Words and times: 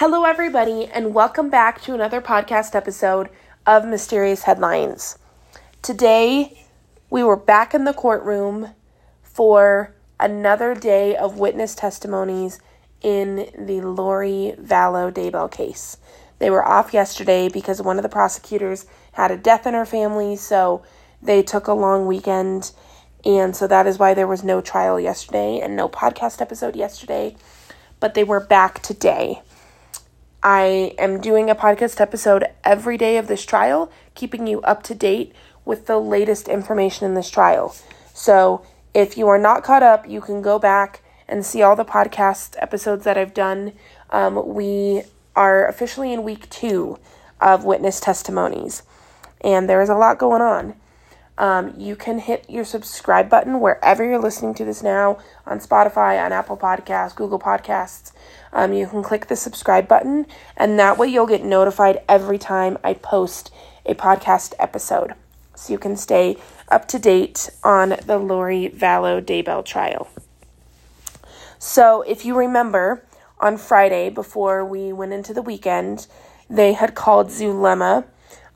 Hello, 0.00 0.24
everybody, 0.24 0.86
and 0.86 1.12
welcome 1.12 1.50
back 1.50 1.82
to 1.82 1.92
another 1.92 2.22
podcast 2.22 2.74
episode 2.74 3.28
of 3.66 3.84
Mysterious 3.84 4.44
Headlines. 4.44 5.18
Today, 5.82 6.64
we 7.10 7.22
were 7.22 7.36
back 7.36 7.74
in 7.74 7.84
the 7.84 7.92
courtroom 7.92 8.70
for 9.22 9.94
another 10.18 10.74
day 10.74 11.14
of 11.16 11.38
witness 11.38 11.74
testimonies 11.74 12.62
in 13.02 13.50
the 13.58 13.82
Lori 13.82 14.54
Vallow 14.58 15.12
Daybell 15.12 15.50
case. 15.50 15.98
They 16.38 16.48
were 16.48 16.66
off 16.66 16.94
yesterday 16.94 17.50
because 17.50 17.82
one 17.82 17.98
of 17.98 18.02
the 18.02 18.08
prosecutors 18.08 18.86
had 19.12 19.30
a 19.30 19.36
death 19.36 19.66
in 19.66 19.74
her 19.74 19.84
family, 19.84 20.34
so 20.34 20.82
they 21.20 21.42
took 21.42 21.66
a 21.66 21.74
long 21.74 22.06
weekend, 22.06 22.72
and 23.26 23.54
so 23.54 23.66
that 23.66 23.86
is 23.86 23.98
why 23.98 24.14
there 24.14 24.26
was 24.26 24.42
no 24.42 24.62
trial 24.62 24.98
yesterday 24.98 25.60
and 25.60 25.76
no 25.76 25.90
podcast 25.90 26.40
episode 26.40 26.74
yesterday. 26.74 27.36
But 28.00 28.14
they 28.14 28.24
were 28.24 28.40
back 28.40 28.80
today. 28.80 29.42
I 30.42 30.94
am 30.96 31.20
doing 31.20 31.50
a 31.50 31.54
podcast 31.54 32.00
episode 32.00 32.46
every 32.64 32.96
day 32.96 33.18
of 33.18 33.26
this 33.26 33.44
trial, 33.44 33.92
keeping 34.14 34.46
you 34.46 34.62
up 34.62 34.82
to 34.84 34.94
date 34.94 35.34
with 35.66 35.86
the 35.86 35.98
latest 35.98 36.48
information 36.48 37.04
in 37.04 37.12
this 37.12 37.28
trial. 37.28 37.76
So, 38.14 38.64
if 38.94 39.18
you 39.18 39.28
are 39.28 39.38
not 39.38 39.62
caught 39.62 39.82
up, 39.82 40.08
you 40.08 40.22
can 40.22 40.40
go 40.40 40.58
back 40.58 41.02
and 41.28 41.44
see 41.44 41.60
all 41.60 41.76
the 41.76 41.84
podcast 41.84 42.56
episodes 42.58 43.04
that 43.04 43.18
I've 43.18 43.34
done. 43.34 43.74
Um, 44.08 44.54
we 44.54 45.02
are 45.36 45.68
officially 45.68 46.10
in 46.10 46.22
week 46.22 46.48
two 46.48 46.98
of 47.38 47.64
witness 47.64 48.00
testimonies, 48.00 48.82
and 49.42 49.68
there 49.68 49.82
is 49.82 49.90
a 49.90 49.94
lot 49.94 50.18
going 50.18 50.40
on. 50.40 50.74
Um, 51.36 51.74
you 51.76 51.96
can 51.96 52.18
hit 52.18 52.48
your 52.48 52.64
subscribe 52.64 53.28
button 53.28 53.60
wherever 53.60 54.04
you're 54.04 54.18
listening 54.18 54.54
to 54.54 54.64
this 54.64 54.82
now 54.82 55.18
on 55.46 55.58
Spotify, 55.58 56.22
on 56.22 56.32
Apple 56.32 56.56
Podcasts, 56.56 57.14
Google 57.14 57.38
Podcasts 57.38 58.12
um, 58.52 58.72
you 58.72 58.86
can 58.86 59.02
click 59.02 59.26
the 59.26 59.36
subscribe 59.36 59.86
button, 59.86 60.26
and 60.56 60.78
that 60.78 60.98
way 60.98 61.08
you'll 61.08 61.26
get 61.26 61.44
notified 61.44 62.02
every 62.08 62.38
time 62.38 62.78
I 62.82 62.94
post 62.94 63.52
a 63.86 63.94
podcast 63.94 64.54
episode. 64.58 65.14
So 65.54 65.72
you 65.72 65.78
can 65.78 65.96
stay 65.96 66.36
up 66.68 66.88
to 66.88 66.98
date 66.98 67.50
on 67.62 67.96
the 68.06 68.18
Lori 68.18 68.70
Vallow 68.74 69.20
Daybell 69.20 69.64
trial. 69.64 70.08
So 71.58 72.02
if 72.02 72.24
you 72.24 72.36
remember, 72.36 73.04
on 73.38 73.56
Friday 73.56 74.08
before 74.08 74.64
we 74.64 74.92
went 74.92 75.12
into 75.12 75.34
the 75.34 75.42
weekend, 75.42 76.06
they 76.48 76.72
had 76.72 76.94
called 76.94 77.28
Zulema 77.28 78.04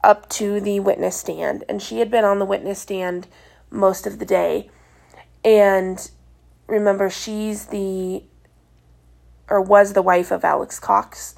up 0.02 0.28
to 0.30 0.61
the 0.61 0.80
witness 0.80 1.16
stand, 1.16 1.64
and 1.68 1.83
she 1.83 1.98
had 1.98 2.11
been 2.11 2.24
on 2.24 2.38
the 2.38 2.44
witness 2.44 2.80
stand 2.80 3.27
most 3.70 4.06
of 4.06 4.18
the 4.18 4.27
day. 4.27 4.70
And 5.44 6.11
remember, 6.66 7.11
she's 7.11 7.66
the 7.66 8.22
or 9.48 9.60
was 9.60 9.92
the 9.92 10.02
wife 10.02 10.30
of 10.30 10.44
Alex 10.44 10.78
Cox. 10.78 11.34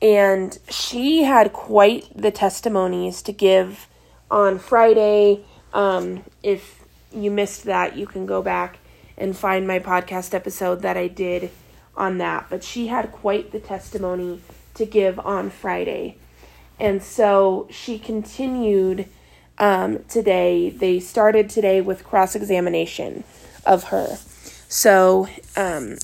And 0.00 0.58
she 0.68 1.22
had 1.22 1.52
quite 1.52 2.08
the 2.16 2.30
testimonies 2.30 3.22
to 3.22 3.32
give 3.32 3.88
on 4.30 4.58
Friday. 4.58 5.44
Um, 5.72 6.24
if 6.42 6.84
you 7.12 7.30
missed 7.30 7.64
that, 7.64 7.96
you 7.96 8.06
can 8.06 8.26
go 8.26 8.42
back 8.42 8.78
and 9.16 9.36
find 9.36 9.66
my 9.66 9.78
podcast 9.78 10.34
episode 10.34 10.82
that 10.82 10.96
I 10.96 11.08
did 11.08 11.50
on 11.96 12.18
that. 12.18 12.46
But 12.50 12.64
she 12.64 12.88
had 12.88 13.12
quite 13.12 13.52
the 13.52 13.60
testimony 13.60 14.40
to 14.74 14.84
give 14.84 15.18
on 15.20 15.50
Friday. 15.50 16.16
And 16.80 17.02
so 17.02 17.68
she 17.70 17.98
continued 17.98 19.08
um, 19.58 20.04
today. 20.08 20.70
They 20.70 20.98
started 20.98 21.48
today 21.48 21.80
with 21.80 22.02
cross 22.02 22.34
examination 22.34 23.22
of 23.64 23.84
her. 23.84 24.18
So 24.68 25.28
um, 25.56 25.98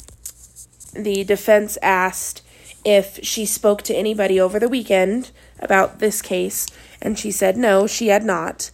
the 0.92 1.24
defense 1.24 1.78
asked 1.82 2.42
if 2.84 3.18
she 3.22 3.44
spoke 3.44 3.82
to 3.82 3.94
anybody 3.94 4.40
over 4.40 4.58
the 4.58 4.68
weekend 4.68 5.30
about 5.58 5.98
this 5.98 6.22
case, 6.22 6.66
and 7.02 7.18
she 7.18 7.30
said 7.30 7.56
no, 7.56 7.86
she 7.86 8.08
had 8.08 8.24
not. 8.24 8.70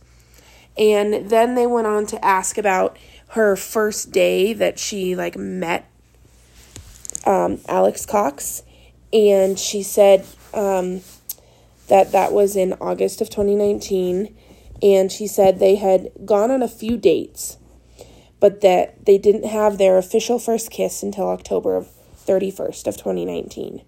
And 0.76 1.30
then 1.30 1.54
they 1.54 1.66
went 1.66 1.86
on 1.86 2.06
to 2.06 2.24
ask 2.24 2.58
about 2.58 2.96
her 3.28 3.56
first 3.56 4.12
day 4.12 4.52
that 4.52 4.78
she 4.78 5.16
like 5.16 5.36
met 5.36 5.90
um, 7.26 7.60
Alex 7.68 8.06
Cox, 8.06 8.62
and 9.12 9.58
she 9.58 9.82
said 9.82 10.26
um, 10.52 11.00
that 11.88 12.12
that 12.12 12.32
was 12.32 12.56
in 12.56 12.74
August 12.74 13.20
of 13.20 13.30
2019, 13.30 14.36
and 14.82 15.10
she 15.10 15.26
said 15.26 15.58
they 15.58 15.76
had 15.76 16.10
gone 16.24 16.50
on 16.50 16.62
a 16.62 16.68
few 16.68 16.96
dates, 16.96 17.56
but 18.40 18.60
that 18.60 19.06
they 19.06 19.18
didn't 19.18 19.46
have 19.46 19.78
their 19.78 19.96
official 19.96 20.38
first 20.38 20.70
kiss 20.70 21.02
until 21.02 21.28
October 21.28 21.76
of 21.76 21.88
31st 22.26 22.86
of 22.86 22.96
2019. 22.96 23.82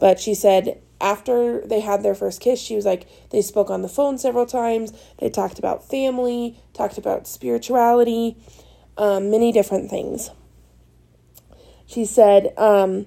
But 0.00 0.20
she 0.20 0.34
said 0.34 0.80
after 1.00 1.60
they 1.66 1.80
had 1.80 2.02
their 2.02 2.14
first 2.14 2.40
kiss, 2.40 2.60
she 2.60 2.76
was 2.76 2.86
like, 2.86 3.06
they 3.30 3.42
spoke 3.42 3.70
on 3.70 3.82
the 3.82 3.88
phone 3.88 4.18
several 4.18 4.46
times. 4.46 4.92
They 5.18 5.28
talked 5.28 5.58
about 5.58 5.88
family, 5.88 6.58
talked 6.72 6.98
about 6.98 7.26
spirituality, 7.26 8.36
um, 8.96 9.30
many 9.30 9.52
different 9.52 9.90
things. 9.90 10.30
She 11.86 12.04
said 12.04 12.54
um, 12.56 13.06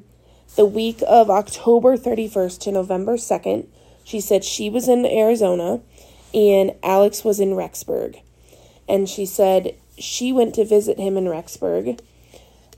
the 0.56 0.66
week 0.66 1.02
of 1.08 1.29
October 1.29 1.97
31st 1.97 2.59
to 2.62 2.72
November 2.72 3.18
2nd, 3.18 3.68
she 4.03 4.22
said 4.22 4.44
she 4.44 4.69
was 4.69 4.88
in 4.88 5.06
Arizona 5.06 5.81
and 6.34 6.74
Alex 6.84 7.24
was 7.24 7.40
in 7.40 7.50
Rexburg. 7.50 8.22
And 8.88 9.09
she 9.09 9.25
said 9.25 9.75
she 9.97 10.31
went 10.31 10.56
to 10.56 10.64
visit 10.64 11.00
him 11.00 11.18
in 11.18 11.25
Rexburg 11.25 12.00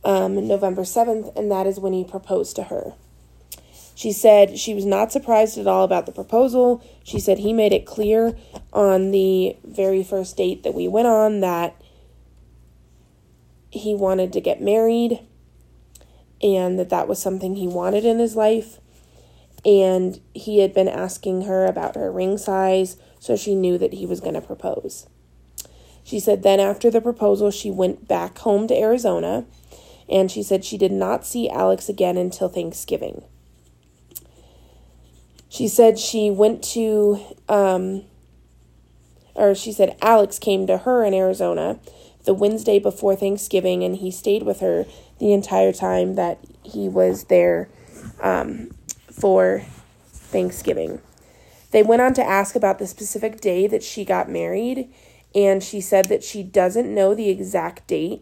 um, 0.04 0.48
November 0.48 0.84
7th, 0.84 1.36
and 1.36 1.52
that 1.52 1.68
is 1.68 1.80
when 1.80 1.94
he 1.94 2.04
proposed 2.04 2.56
to 2.56 2.64
her. 2.64 2.94
She 4.00 4.14
said 4.14 4.58
she 4.58 4.74
was 4.74 4.86
not 4.86 5.12
surprised 5.12 5.58
at 5.58 5.68
all 5.68 5.84
about 5.84 6.06
the 6.06 6.14
proposal. 6.14 6.82
She 7.04 7.20
said 7.20 7.40
he 7.40 7.52
made 7.52 7.74
it 7.74 7.86
clear 7.86 8.34
on 8.72 9.12
the 9.12 9.58
very 9.66 10.04
first 10.04 10.38
date 10.38 10.64
that 10.64 10.74
we 10.74 10.88
went 10.88 11.08
on 11.08 11.42
that 11.42 11.76
he 13.72 13.94
wanted 13.94 14.32
to 14.34 14.40
get 14.40 14.62
married 14.62 15.20
and 16.42 16.80
that 16.80 16.90
that 16.90 17.10
was 17.10 17.22
something 17.22 17.56
he 17.56 17.68
wanted 17.68 18.06
in 18.06 18.20
his 18.20 18.38
life. 18.38 18.80
And 19.66 20.22
he 20.34 20.60
had 20.60 20.74
been 20.74 20.88
asking 20.88 21.42
her 21.42 21.66
about 21.66 21.96
her 21.96 22.10
ring 22.10 22.38
size, 22.38 22.96
so 23.20 23.36
she 23.36 23.54
knew 23.54 23.78
that 23.78 23.92
he 23.92 24.06
was 24.06 24.22
going 24.22 24.36
to 24.36 24.42
propose. 24.42 25.08
She 26.06 26.22
said 26.22 26.42
then, 26.44 26.62
after 26.62 26.90
the 26.90 27.02
proposal, 27.02 27.52
she 27.52 27.70
went 27.70 28.08
back 28.08 28.38
home 28.40 28.68
to 28.68 28.80
Arizona 28.80 29.46
and 30.10 30.32
she 30.32 30.44
said 30.44 30.66
she 30.66 30.78
did 30.78 30.92
not 30.92 31.26
see 31.26 31.50
Alex 31.50 31.90
again 31.90 32.18
until 32.18 32.50
Thanksgiving. 32.50 33.24
She 35.50 35.68
said 35.68 35.98
she 35.98 36.30
went 36.30 36.64
to, 36.76 37.20
um, 37.48 38.04
or 39.34 39.56
she 39.56 39.72
said 39.72 39.98
Alex 40.02 40.38
came 40.38 40.68
to 40.68 40.80
her 40.80 41.04
in 41.04 41.14
Arizona 41.14 41.80
the 42.26 42.34
Wednesday 42.34 42.80
before 42.80 43.16
Thanksgiving, 43.16 43.84
and 43.84 43.96
he 43.96 44.12
stayed 44.12 44.44
with 44.44 44.60
her 44.60 44.86
the 45.20 45.34
entire 45.34 45.74
time 45.74 46.16
that 46.16 46.38
he 46.64 46.88
was 46.88 47.24
there 47.26 47.70
um, 48.22 48.70
for 49.12 49.64
Thanksgiving. 50.12 51.02
They 51.72 51.82
went 51.82 52.02
on 52.02 52.14
to 52.16 52.24
ask 52.24 52.56
about 52.56 52.78
the 52.78 52.88
specific 52.88 53.42
day 53.42 53.68
that 53.68 53.84
she 53.84 54.06
got 54.06 54.30
married, 54.30 54.94
and 55.34 55.64
she 55.64 55.82
said 55.82 56.06
that 56.06 56.24
she 56.24 56.44
doesn't 56.44 56.94
know 56.94 57.16
the 57.16 57.30
exact 57.30 57.88
date, 57.88 58.22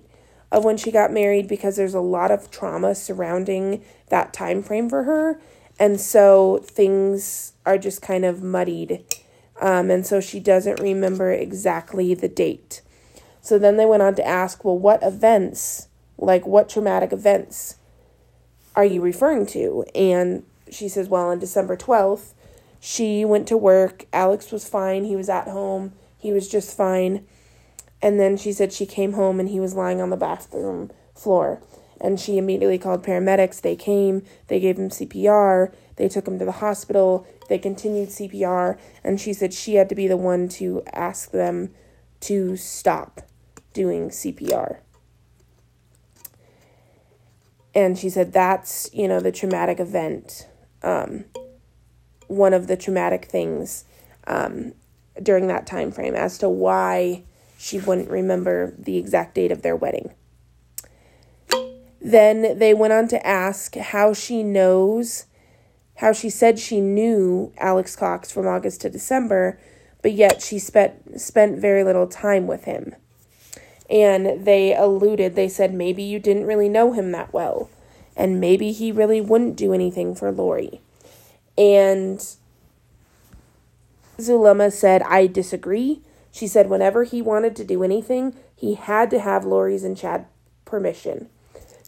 of 0.52 0.64
when 0.64 0.78
she 0.78 0.92
got 0.92 1.12
married 1.12 1.48
because 1.48 1.76
there's 1.76 1.94
a 1.94 2.00
lot 2.00 2.32
of 2.32 2.50
trauma 2.50 2.96
surrounding 2.96 3.84
that 4.10 4.34
time 4.34 4.64
frame 4.64 4.90
for 4.90 5.04
her. 5.04 5.40
And 5.80 6.00
so 6.00 6.60
things 6.64 7.54
are 7.66 7.78
just 7.78 8.02
kind 8.02 8.26
of 8.26 8.42
muddied. 8.42 9.04
Um, 9.60 9.92
and 9.92 10.06
so 10.06 10.22
she 10.22 10.40
doesn't 10.40 10.80
remember 10.80 11.32
exactly 11.32 12.14
the 12.14 12.28
date. 12.28 12.82
So 13.42 13.60
then 13.60 13.78
they 13.78 13.86
went 13.86 14.04
on 14.04 14.16
to 14.16 14.26
ask 14.26 14.64
well 14.64 14.78
what 14.78 15.04
events 15.04 15.88
like 16.18 16.48
what 16.48 16.68
traumatic 16.68 17.14
events 17.14 17.76
are 18.76 18.86
you 18.86 19.02
referring 19.02 19.46
to? 19.48 19.86
And 19.94 20.44
she 20.70 20.90
says 20.90 21.08
well 21.08 21.30
on 21.30 21.40
december 21.40 21.78
12th 21.78 22.34
she 22.80 23.26
went 23.26 23.48
to 23.48 23.58
work. 23.58 24.06
Alex 24.14 24.52
was 24.52 24.68
fine. 24.68 25.04
He 25.06 25.16
was 25.16 25.30
at 25.30 25.48
home. 25.48 25.94
He 26.18 26.32
was 26.32 26.48
just 26.48 26.76
fine 26.76 27.26
and 28.08 28.22
then 28.22 28.38
she 28.38 28.54
said 28.54 28.72
she 28.72 28.86
came 28.86 29.14
home 29.14 29.38
and 29.38 29.50
he 29.50 29.60
was 29.60 29.74
lying 29.74 30.00
on 30.00 30.12
the 30.12 30.16
bathroom 30.16 30.90
floor. 31.14 31.62
And 32.00 32.18
she 32.18 32.38
immediately 32.38 32.78
called 32.78 33.04
paramedics. 33.04 33.60
They 33.60 33.76
came, 33.76 34.24
they 34.48 34.62
gave 34.62 34.78
him 34.80 34.88
CPR, 34.88 35.74
they 35.98 36.08
took 36.08 36.26
him 36.26 36.40
to 36.40 36.46
the 36.46 36.54
hospital, 36.54 37.28
they 37.50 37.58
continued 37.58 38.08
CPR, 38.08 38.78
and 39.04 39.20
she 39.20 39.34
said 39.34 39.54
she 39.54 39.76
had 39.76 39.90
to 39.90 39.96
be 39.96 40.08
the 40.08 40.16
one 40.16 40.48
to 40.48 40.84
ask 40.94 41.32
them 41.32 41.74
to 42.22 42.56
stop 42.56 43.24
doing 43.74 44.08
CPR. 44.10 44.78
And 47.76 48.00
she 48.00 48.10
said 48.10 48.32
that's, 48.32 48.90
you 48.94 49.10
know, 49.10 49.20
the 49.20 49.34
traumatic 49.34 49.82
event, 49.82 50.48
um, 50.82 51.26
one 52.28 52.54
of 52.54 52.68
the 52.68 52.78
traumatic 52.78 53.26
things 53.26 53.84
um, 54.28 54.72
during 55.22 55.48
that 55.48 55.68
time 55.68 55.92
frame 55.92 56.16
as 56.16 56.38
to 56.38 56.48
why 56.48 57.24
she 57.58 57.80
wouldn't 57.80 58.10
remember 58.10 58.74
the 58.78 58.98
exact 58.98 59.36
date 59.36 59.52
of 59.52 59.62
their 59.62 59.76
wedding. 59.76 60.14
Then 62.00 62.58
they 62.60 62.74
went 62.74 62.94
on 62.94 63.08
to 63.10 63.28
ask 63.28 63.76
how 63.76 64.14
she 64.14 64.44
knows 64.44 65.26
how 65.98 66.14
she 66.14 66.30
said 66.30 66.60
she 66.60 66.80
knew 66.80 67.52
Alex 67.58 67.96
Cox 67.96 68.32
from 68.32 68.48
August 68.48 68.82
to 68.82 68.90
December, 68.90 69.60
but 70.02 70.14
yet 70.14 70.42
she 70.42 70.60
spent 70.60 71.20
spent 71.20 71.60
very 71.60 71.84
little 71.84 72.08
time 72.08 72.48
with 72.48 72.66
him. 72.66 72.96
And 73.90 74.46
they 74.46 74.76
alluded, 74.76 75.36
they 75.36 75.50
said 75.50 75.74
maybe 75.74 76.04
you 76.04 76.20
didn't 76.20 76.46
really 76.46 76.70
know 76.70 76.92
him 76.94 77.12
that 77.14 77.34
well, 77.34 77.70
and 78.16 78.40
maybe 78.40 78.72
he 78.72 78.92
really 78.92 79.22
wouldn't 79.22 79.56
do 79.56 79.74
anything 79.74 80.14
for 80.14 80.32
Lori. 80.32 80.82
And 81.58 82.20
Zulema 84.20 84.72
said, 84.72 85.02
I 85.04 85.26
disagree. 85.28 86.02
She 86.38 86.46
said 86.46 86.70
whenever 86.70 87.04
he 87.04 87.20
wanted 87.20 87.56
to 87.56 87.64
do 87.64 87.84
anything, 87.84 88.36
he 88.56 88.76
had 88.76 89.10
to 89.10 89.20
have 89.20 89.44
Lori's 89.44 89.84
and 89.84 89.98
Chad 89.98 90.28
permission. 90.66 91.30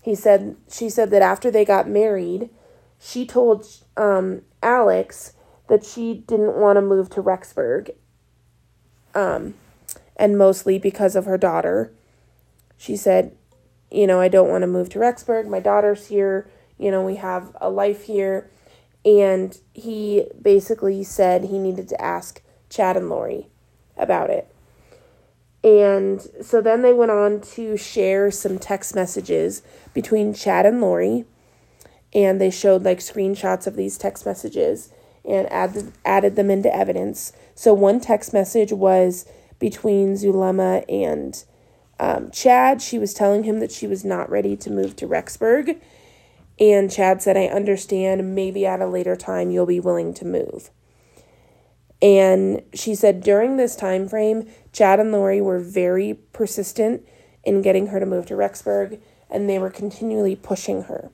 He 0.02 0.16
said 0.16 0.56
she 0.68 0.90
said 0.90 1.12
that 1.12 1.22
after 1.22 1.52
they 1.52 1.64
got 1.64 1.88
married, 1.88 2.50
she 3.00 3.28
told 3.28 3.68
um, 3.96 4.42
Alex 4.64 5.34
that 5.68 5.86
she 5.86 6.24
didn't 6.26 6.56
want 6.56 6.78
to 6.78 6.82
move 6.82 7.12
to 7.12 7.22
Rexburg. 7.22 7.92
Um, 9.14 9.54
and 10.16 10.36
mostly 10.36 10.80
because 10.80 11.16
of 11.16 11.26
her 11.26 11.38
daughter. 11.38 11.94
She 12.76 12.98
said, 12.98 13.38
you 13.92 14.08
know, 14.08 14.20
I 14.20 14.30
don't 14.30 14.50
want 14.50 14.64
to 14.64 14.68
move 14.68 14.90
to 14.90 15.00
Rexburg. 15.00 15.48
My 15.48 15.60
daughter's 15.60 16.08
here. 16.08 16.50
You 16.80 16.90
know, 16.90 17.04
we 17.04 17.18
have 17.18 17.56
a 17.62 17.70
life 17.70 18.06
here. 18.06 18.50
And 19.06 19.56
he 19.76 20.26
basically 20.42 21.04
said 21.04 21.44
he 21.44 21.60
needed 21.60 21.88
to 21.90 22.02
ask 22.02 22.42
Chad 22.68 22.98
and 22.98 23.10
Lori 23.10 23.50
about 24.00 24.30
it. 24.30 24.54
And 25.64 26.26
so 26.42 26.62
then 26.62 26.82
they 26.82 26.94
went 26.94 27.12
on 27.12 27.42
to 27.42 27.76
share 27.76 28.32
some 28.32 28.58
text 28.58 28.96
messages 28.96 29.62
between 29.94 30.34
Chad 30.34 30.66
and 30.66 30.80
Lori. 30.80 31.26
And 32.14 32.40
they 32.40 32.50
showed 32.50 32.84
like 32.84 33.00
screenshots 33.00 33.68
of 33.68 33.76
these 33.76 33.98
text 33.98 34.26
messages 34.26 34.92
and 35.28 35.52
added, 35.52 35.92
added 36.06 36.36
them 36.36 36.50
into 36.50 36.74
evidence. 36.74 37.34
So 37.56 37.74
one 37.74 38.00
text 38.00 38.34
message 38.34 38.72
was 38.72 39.28
between 39.60 40.16
Zulema 40.16 40.86
and 40.88 41.44
um, 42.00 42.32
Chad. 42.32 42.82
She 42.82 42.98
was 42.98 43.14
telling 43.14 43.44
him 43.44 43.60
that 43.60 43.72
she 43.72 43.86
was 43.86 44.06
not 44.06 44.30
ready 44.30 44.56
to 44.58 44.72
move 44.72 44.96
to 44.96 45.08
Rexburg. 45.08 45.80
And 46.60 46.92
Chad 46.92 47.22
said, 47.22 47.38
I 47.38 47.46
understand. 47.46 48.34
Maybe 48.34 48.66
at 48.66 48.82
a 48.82 48.88
later 48.88 49.16
time 49.16 49.52
you'll 49.52 49.66
be 49.66 49.80
willing 49.80 50.14
to 50.16 50.26
move. 50.26 50.72
And 52.02 52.62
she 52.74 52.96
said 52.96 53.22
during 53.22 53.58
this 53.58 53.76
time 53.76 54.08
frame, 54.08 54.48
Chad 54.72 55.00
and 55.00 55.12
Lori 55.12 55.42
were 55.42 55.60
very 55.60 56.14
persistent 56.34 57.06
in 57.44 57.62
getting 57.62 57.88
her 57.88 58.00
to 58.00 58.06
move 58.06 58.26
to 58.28 58.36
Rexburg, 58.36 59.00
and 59.30 59.50
they 59.50 59.60
were 59.60 59.70
continually 59.70 60.36
pushing 60.36 60.84
her. 60.84 61.10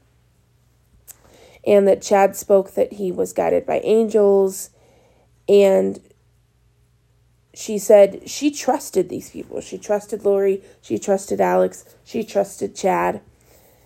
And 1.65 1.87
that 1.87 2.01
Chad 2.01 2.35
spoke 2.35 2.75
that 2.75 2.93
he 2.93 3.11
was 3.11 3.33
guided 3.33 3.65
by 3.65 3.79
angels, 3.79 4.69
and 5.49 5.99
she 7.55 7.77
said 7.77 8.29
she 8.29 8.51
trusted 8.51 9.09
these 9.09 9.31
people. 9.31 9.61
She 9.61 9.77
trusted 9.77 10.23
Lori, 10.25 10.61
she 10.81 10.99
trusted 10.99 11.41
Alex, 11.41 11.95
she 12.03 12.23
trusted 12.23 12.75
Chad. 12.75 13.21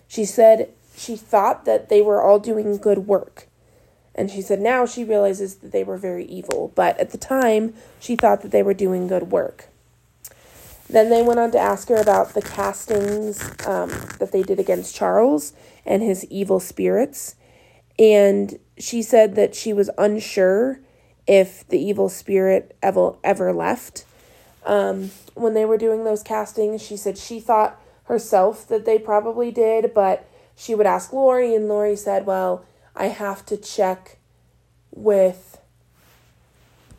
She 0.07 0.25
said 0.25 0.73
she 0.95 1.15
thought 1.15 1.65
that 1.65 1.87
they 1.87 2.01
were 2.01 2.21
all 2.21 2.39
doing 2.39 2.77
good 2.77 3.07
work. 3.07 3.47
And 4.19 4.29
she 4.29 4.41
said 4.41 4.59
now 4.59 4.85
she 4.85 5.05
realizes 5.05 5.55
that 5.55 5.71
they 5.71 5.81
were 5.81 5.95
very 5.95 6.25
evil, 6.25 6.73
but 6.75 6.99
at 6.99 7.11
the 7.11 7.17
time 7.17 7.73
she 8.01 8.17
thought 8.17 8.41
that 8.41 8.51
they 8.51 8.61
were 8.61 8.73
doing 8.73 9.07
good 9.07 9.31
work. 9.31 9.69
Then 10.89 11.09
they 11.09 11.21
went 11.21 11.39
on 11.39 11.51
to 11.51 11.57
ask 11.57 11.87
her 11.87 11.95
about 11.95 12.33
the 12.33 12.41
castings 12.41 13.41
um, 13.65 13.89
that 14.19 14.33
they 14.33 14.43
did 14.43 14.59
against 14.59 14.93
Charles 14.93 15.53
and 15.85 16.03
his 16.03 16.25
evil 16.25 16.59
spirits. 16.59 17.35
And 17.97 18.59
she 18.77 19.01
said 19.01 19.35
that 19.35 19.55
she 19.55 19.71
was 19.71 19.89
unsure 19.97 20.81
if 21.25 21.65
the 21.69 21.79
evil 21.79 22.09
spirit 22.09 22.75
ever, 22.83 23.13
ever 23.23 23.53
left. 23.53 24.03
Um, 24.65 25.11
when 25.33 25.53
they 25.53 25.63
were 25.63 25.77
doing 25.77 26.03
those 26.03 26.23
castings, 26.23 26.81
she 26.81 26.97
said 26.97 27.17
she 27.17 27.39
thought 27.39 27.81
herself 28.03 28.67
that 28.67 28.83
they 28.83 28.99
probably 28.99 29.49
did, 29.49 29.93
but 29.93 30.27
she 30.57 30.75
would 30.75 30.85
ask 30.85 31.13
Lori, 31.13 31.55
and 31.55 31.69
Lori 31.69 31.95
said, 31.95 32.25
Well, 32.25 32.65
I 32.99 33.07
have 33.07 33.45
to 33.45 33.55
check 33.55 34.17
with 34.91 35.61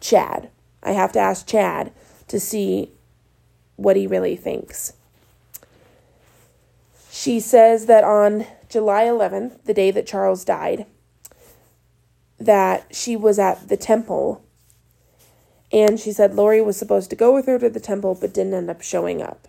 Chad. 0.01 0.49
I 0.83 0.93
have 0.93 1.13
to 1.13 1.19
ask 1.19 1.47
Chad 1.47 1.93
to 2.29 2.41
see 2.41 2.93
what 3.77 3.97
he 3.97 4.07
really 4.07 4.35
thinks. 4.35 4.95
She 7.11 7.39
says 7.39 7.85
that 7.85 8.03
on 8.03 8.47
July 8.71 9.05
11th, 9.05 9.65
the 9.65 9.75
day 9.75 9.91
that 9.91 10.07
Charles 10.07 10.43
died, 10.43 10.87
that 12.39 12.87
she 12.95 13.15
was 13.15 13.39
at 13.39 13.69
the 13.69 13.77
temple. 13.77 14.43
And 15.71 16.01
she 16.01 16.13
said 16.13 16.35
Lori 16.35 16.63
was 16.63 16.79
supposed 16.79 17.11
to 17.11 17.17
go 17.17 17.35
with 17.35 17.45
her 17.45 17.59
to 17.59 17.69
the 17.69 17.79
temple 17.79 18.17
but 18.19 18.33
didn't 18.33 18.55
end 18.55 18.71
up 18.71 18.81
showing 18.81 19.21
up. 19.21 19.49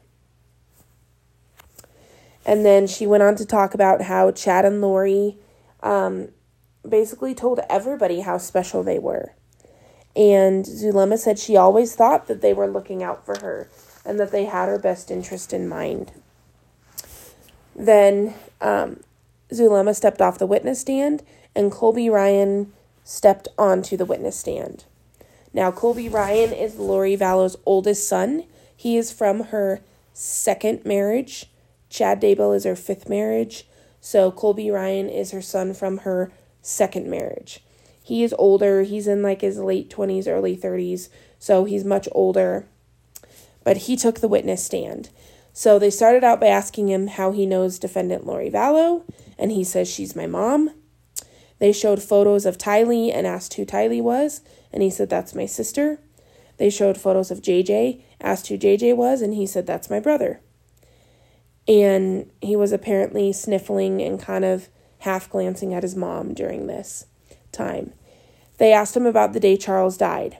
And 2.45 2.65
then 2.65 2.87
she 2.87 3.07
went 3.07 3.23
on 3.23 3.35
to 3.37 3.45
talk 3.45 3.73
about 3.73 4.01
how 4.01 4.31
Chad 4.31 4.65
and 4.65 4.81
Lori 4.81 5.37
um, 5.81 6.29
basically 6.87 7.33
told 7.33 7.59
everybody 7.69 8.21
how 8.21 8.37
special 8.37 8.83
they 8.83 8.99
were. 8.99 9.33
And 10.15 10.65
Zulema 10.65 11.17
said 11.17 11.39
she 11.39 11.55
always 11.55 11.95
thought 11.95 12.27
that 12.27 12.41
they 12.41 12.53
were 12.53 12.67
looking 12.67 13.01
out 13.01 13.25
for 13.25 13.39
her 13.39 13.69
and 14.05 14.19
that 14.19 14.31
they 14.31 14.45
had 14.45 14.67
her 14.67 14.79
best 14.79 15.09
interest 15.09 15.53
in 15.53 15.69
mind. 15.69 16.11
Then 17.75 18.33
um, 18.59 19.01
Zulema 19.51 19.95
stepped 19.95 20.21
off 20.21 20.37
the 20.37 20.45
witness 20.45 20.81
stand, 20.81 21.23
and 21.55 21.71
Colby 21.71 22.09
Ryan 22.09 22.73
stepped 23.03 23.47
onto 23.57 23.95
the 23.95 24.05
witness 24.05 24.37
stand. 24.37 24.85
Now, 25.53 25.71
Colby 25.71 26.07
Ryan 26.07 26.53
is 26.53 26.75
Lori 26.75 27.15
Vallow's 27.15 27.57
oldest 27.65 28.07
son. 28.07 28.45
He 28.75 28.97
is 28.97 29.11
from 29.11 29.45
her 29.45 29.81
second 30.13 30.85
marriage. 30.85 31.47
Chad 31.89 32.21
Daybell 32.21 32.55
is 32.55 32.63
her 32.63 32.75
fifth 32.75 33.09
marriage. 33.09 33.67
So, 33.99 34.31
Colby 34.31 34.71
Ryan 34.71 35.09
is 35.09 35.31
her 35.31 35.41
son 35.41 35.73
from 35.73 35.99
her 35.99 36.31
second 36.61 37.09
marriage. 37.09 37.63
He 38.03 38.23
is 38.23 38.35
older. 38.37 38.83
He's 38.83 39.07
in 39.07 39.21
like 39.21 39.41
his 39.41 39.59
late 39.59 39.89
20s, 39.89 40.27
early 40.27 40.57
30s. 40.57 41.09
So, 41.39 41.65
he's 41.65 41.83
much 41.83 42.07
older. 42.11 42.67
But 43.63 43.77
he 43.77 43.95
took 43.95 44.19
the 44.19 44.27
witness 44.27 44.63
stand. 44.63 45.09
So, 45.53 45.79
they 45.79 45.89
started 45.89 46.23
out 46.23 46.39
by 46.39 46.47
asking 46.47 46.89
him 46.89 47.07
how 47.07 47.31
he 47.31 47.45
knows 47.45 47.79
defendant 47.79 48.25
Lori 48.25 48.49
Vallow. 48.49 49.03
And 49.37 49.51
he 49.51 49.63
says, 49.63 49.89
She's 49.89 50.15
my 50.15 50.27
mom. 50.27 50.71
They 51.61 51.71
showed 51.71 52.01
photos 52.01 52.47
of 52.47 52.57
Tylee 52.57 53.13
and 53.13 53.27
asked 53.27 53.53
who 53.53 53.65
Tylee 53.65 54.01
was, 54.01 54.41
and 54.73 54.81
he 54.81 54.89
said, 54.89 55.11
That's 55.11 55.35
my 55.35 55.45
sister. 55.45 55.99
They 56.57 56.71
showed 56.71 56.97
photos 56.97 57.29
of 57.29 57.43
JJ, 57.43 58.01
asked 58.19 58.47
who 58.47 58.57
JJ 58.57 58.95
was, 58.95 59.21
and 59.21 59.35
he 59.35 59.45
said, 59.45 59.67
That's 59.67 59.89
my 59.89 59.99
brother. 59.99 60.41
And 61.67 62.31
he 62.41 62.55
was 62.55 62.71
apparently 62.71 63.31
sniffling 63.31 64.01
and 64.01 64.19
kind 64.19 64.43
of 64.43 64.69
half 65.01 65.29
glancing 65.29 65.73
at 65.73 65.83
his 65.83 65.95
mom 65.95 66.33
during 66.33 66.67
this 66.67 67.05
time. 67.51 67.93
They 68.57 68.73
asked 68.73 68.95
him 68.95 69.05
about 69.05 69.33
the 69.33 69.39
day 69.39 69.57
Charles 69.57 69.97
died. 69.97 70.37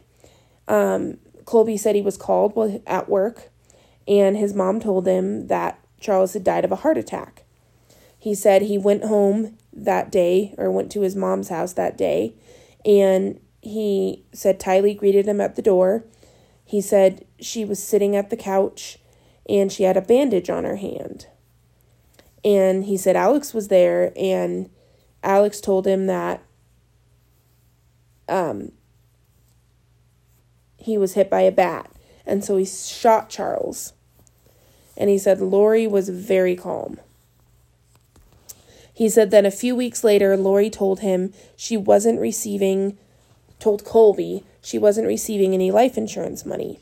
Um, 0.68 1.18
Colby 1.46 1.78
said 1.78 1.96
he 1.96 2.02
was 2.02 2.18
called 2.18 2.82
at 2.86 3.10
work, 3.10 3.50
and 4.08 4.38
his 4.38 4.54
mom 4.54 4.80
told 4.80 5.08
him 5.08 5.48
that 5.48 5.80
Charles 6.00 6.34
had 6.34 6.44
died 6.44 6.66
of 6.66 6.72
a 6.72 6.78
heart 6.78 6.98
attack. 6.98 7.44
He 8.18 8.36
said 8.36 8.62
he 8.62 8.78
went 8.78 9.06
home 9.06 9.58
that 9.74 10.12
day 10.12 10.54
or 10.58 10.70
went 10.70 10.92
to 10.92 11.02
his 11.02 11.16
mom's 11.16 11.50
house 11.50 11.74
that 11.74 11.98
day 11.98 12.36
and 12.86 13.40
he 13.62 14.24
said 14.34 14.60
Tylee 14.60 14.98
greeted 14.98 15.28
him 15.28 15.42
at 15.42 15.56
the 15.56 15.62
door. 15.62 16.04
He 16.66 16.82
said 16.82 17.26
she 17.40 17.66
was 17.66 17.82
sitting 17.82 18.16
at 18.16 18.30
the 18.30 18.38
couch 18.38 19.00
and 19.50 19.72
she 19.72 19.84
had 19.84 19.98
a 19.98 20.02
bandage 20.02 20.50
on 20.50 20.66
her 20.66 20.76
hand. 20.76 21.28
And 22.44 22.86
he 22.86 22.98
said 22.98 23.16
Alex 23.16 23.54
was 23.54 23.68
there 23.68 24.12
and 24.16 24.70
Alex 25.24 25.62
told 25.62 25.86
him 25.86 26.08
that 26.08 26.42
um 28.28 28.72
he 30.78 30.98
was 30.98 31.14
hit 31.14 31.30
by 31.30 31.42
a 31.42 31.52
bat 31.52 31.92
and 32.26 32.44
so 32.44 32.58
he 32.58 32.66
shot 32.66 33.30
Charles. 33.30 33.94
And 34.98 35.10
he 35.10 35.18
said 35.18 35.42
Lori 35.42 35.88
was 35.88 36.10
very 36.10 36.56
calm. 36.56 37.00
He 38.94 39.10
said 39.10 39.32
then 39.32 39.46
a 39.46 39.52
few 39.52 39.76
weeks 39.76 40.04
later, 40.04 40.38
Lori 40.38 40.70
told 40.70 41.00
him 41.00 41.34
she 41.56 41.76
wasn't 41.76 42.20
receiving, 42.20 42.98
told 43.60 43.84
Colby 43.84 44.44
she 44.62 44.78
wasn't 44.78 45.08
receiving 45.08 45.54
any 45.54 45.72
life 45.72 45.98
insurance 45.98 46.46
money. 46.46 46.80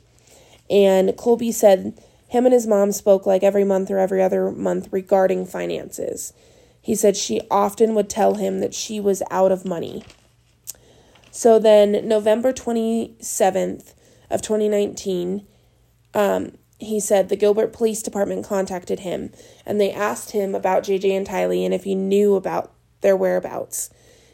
And 0.69 1.15
Colby 1.15 1.51
said 1.51 1.97
him 2.29 2.45
and 2.45 2.53
his 2.53 2.67
mom 2.67 2.91
spoke 2.91 3.25
like 3.25 3.43
every 3.43 3.63
month 3.63 3.89
or 3.89 3.97
every 3.97 4.21
other 4.21 4.51
month 4.51 4.87
regarding 4.91 5.45
finances. 5.45 6.31
He 6.81 6.95
said 6.95 7.17
she 7.17 7.41
often 7.49 7.95
would 7.95 8.09
tell 8.09 8.35
him 8.35 8.59
that 8.59 8.73
she 8.73 8.99
was 8.99 9.23
out 9.29 9.51
of 9.51 9.65
money. 9.65 10.03
So 11.31 11.59
then, 11.59 12.07
November 12.07 12.53
27th 12.53 13.93
of 14.29 14.41
2019, 14.41 15.45
um, 16.13 16.51
he 16.79 16.99
said 16.99 17.29
the 17.29 17.35
Gilbert 17.35 17.73
Police 17.73 18.01
Department 18.01 18.45
contacted 18.45 19.01
him 19.01 19.31
and 19.65 19.81
they 19.81 19.91
asked 19.91 20.31
him 20.31 20.55
about 20.55 20.83
JJ 20.83 21.11
and 21.11 21.27
Tylee 21.27 21.65
and 21.65 21.73
if 21.73 21.83
he 21.83 21.93
knew 21.93 22.35
about 22.35 22.71
their 23.01 23.17
whereabouts. 23.17 23.89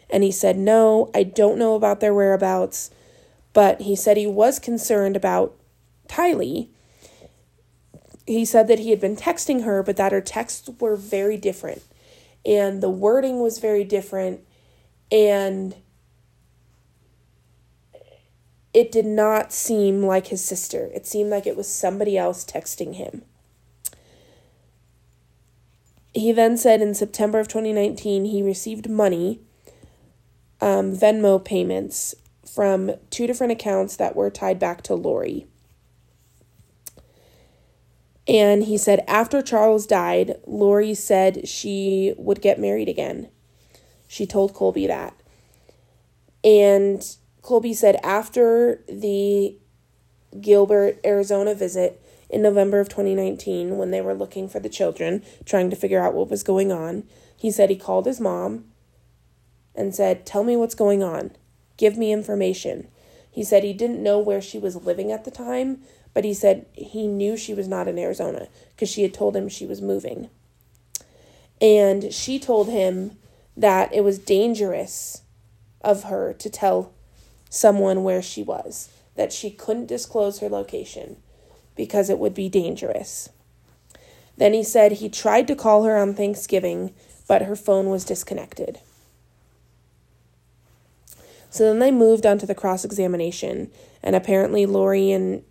And 0.09 0.23
he 0.23 0.31
said, 0.31 0.57
No, 0.57 1.09
I 1.15 1.23
don't 1.23 1.57
know 1.57 1.75
about 1.75 2.01
their 2.01 2.13
whereabouts. 2.13 2.91
But 3.53 3.81
he 3.81 3.95
said 3.95 4.17
he 4.17 4.27
was 4.27 4.59
concerned 4.59 5.15
about 5.15 5.55
Tylee. 6.07 6.67
He 8.27 8.45
said 8.45 8.67
that 8.67 8.79
he 8.79 8.89
had 8.89 8.99
been 8.99 9.15
texting 9.15 9.63
her, 9.63 9.83
but 9.83 9.97
that 9.97 10.11
her 10.11 10.21
texts 10.21 10.69
were 10.79 10.95
very 10.95 11.37
different. 11.37 11.83
And 12.45 12.81
the 12.81 12.89
wording 12.89 13.41
was 13.41 13.59
very 13.59 13.83
different. 13.83 14.41
And 15.11 15.75
it 18.73 18.91
did 18.91 19.05
not 19.05 19.53
seem 19.53 20.03
like 20.03 20.27
his 20.27 20.43
sister. 20.43 20.89
It 20.93 21.07
seemed 21.07 21.29
like 21.29 21.47
it 21.47 21.55
was 21.55 21.67
somebody 21.67 22.17
else 22.17 22.43
texting 22.43 22.95
him. 22.95 23.21
He 26.13 26.31
then 26.31 26.57
said 26.57 26.81
in 26.81 26.93
September 26.93 27.39
of 27.39 27.47
2019 27.47 28.25
he 28.25 28.41
received 28.41 28.89
money, 28.89 29.39
um, 30.61 30.95
Venmo 30.95 31.43
payments, 31.43 32.15
from 32.45 32.91
two 33.09 33.27
different 33.27 33.51
accounts 33.51 33.95
that 33.95 34.15
were 34.15 34.29
tied 34.29 34.59
back 34.59 34.81
to 34.83 34.95
Lori. 34.95 35.47
And 38.27 38.63
he 38.63 38.77
said 38.77 39.03
after 39.07 39.41
Charles 39.41 39.85
died, 39.85 40.35
Lori 40.45 40.93
said 40.93 41.47
she 41.47 42.13
would 42.17 42.41
get 42.41 42.59
married 42.59 42.89
again. 42.89 43.29
She 44.07 44.25
told 44.25 44.53
Colby 44.53 44.87
that. 44.87 45.13
And 46.43 47.03
Colby 47.41 47.73
said 47.73 47.99
after 48.03 48.83
the 48.87 49.57
Gilbert, 50.41 50.99
Arizona 51.05 51.53
visit 51.53 52.01
in 52.29 52.41
November 52.41 52.79
of 52.79 52.89
2019, 52.89 53.77
when 53.77 53.91
they 53.91 54.01
were 54.01 54.15
looking 54.15 54.49
for 54.49 54.59
the 54.59 54.69
children, 54.69 55.23
trying 55.45 55.69
to 55.69 55.75
figure 55.75 56.01
out 56.01 56.13
what 56.13 56.29
was 56.29 56.43
going 56.43 56.71
on, 56.71 57.03
he 57.37 57.51
said 57.51 57.69
he 57.69 57.75
called 57.75 58.05
his 58.05 58.19
mom 58.19 58.65
and 59.75 59.93
said, 59.93 60.25
Tell 60.25 60.43
me 60.43 60.55
what's 60.55 60.75
going 60.75 61.03
on. 61.03 61.31
Give 61.77 61.97
me 61.97 62.11
information. 62.11 62.87
He 63.29 63.43
said 63.43 63.63
he 63.63 63.73
didn't 63.73 64.01
know 64.01 64.17
where 64.17 64.41
she 64.41 64.57
was 64.57 64.75
living 64.75 65.11
at 65.11 65.25
the 65.25 65.31
time, 65.31 65.81
but 66.15 66.23
he 66.23 66.33
said 66.33 66.65
he 66.73 67.05
knew 67.05 67.37
she 67.37 67.53
was 67.53 67.67
not 67.67 67.87
in 67.87 67.99
Arizona 67.99 68.47
because 68.69 68.89
she 68.89 69.03
had 69.03 69.13
told 69.13 69.35
him 69.35 69.49
she 69.49 69.65
was 69.65 69.81
moving. 69.81 70.29
And 71.61 72.11
she 72.11 72.39
told 72.39 72.69
him 72.69 73.17
that 73.55 73.93
it 73.93 74.01
was 74.01 74.17
dangerous 74.17 75.21
of 75.81 76.03
her 76.03 76.33
to 76.33 76.49
tell 76.49 76.93
someone 77.49 78.03
where 78.03 78.21
she 78.21 78.41
was, 78.41 78.89
that 79.15 79.33
she 79.33 79.51
couldn't 79.51 79.87
disclose 79.87 80.39
her 80.39 80.49
location 80.49 81.17
because 81.75 82.09
it 82.09 82.17
would 82.17 82.33
be 82.33 82.47
dangerous. 82.47 83.29
Then 84.37 84.53
he 84.53 84.63
said 84.63 84.93
he 84.93 85.09
tried 85.09 85.47
to 85.47 85.55
call 85.55 85.83
her 85.83 85.97
on 85.97 86.13
Thanksgiving, 86.13 86.93
but 87.27 87.43
her 87.43 87.57
phone 87.57 87.89
was 87.89 88.05
disconnected. 88.05 88.79
So 91.49 91.65
then 91.65 91.79
they 91.79 91.91
moved 91.91 92.25
on 92.25 92.37
to 92.37 92.45
the 92.45 92.55
cross 92.55 92.85
examination, 92.85 93.69
and 94.01 94.15
apparently 94.15 94.65
Lori 94.65 95.11
and 95.11 95.43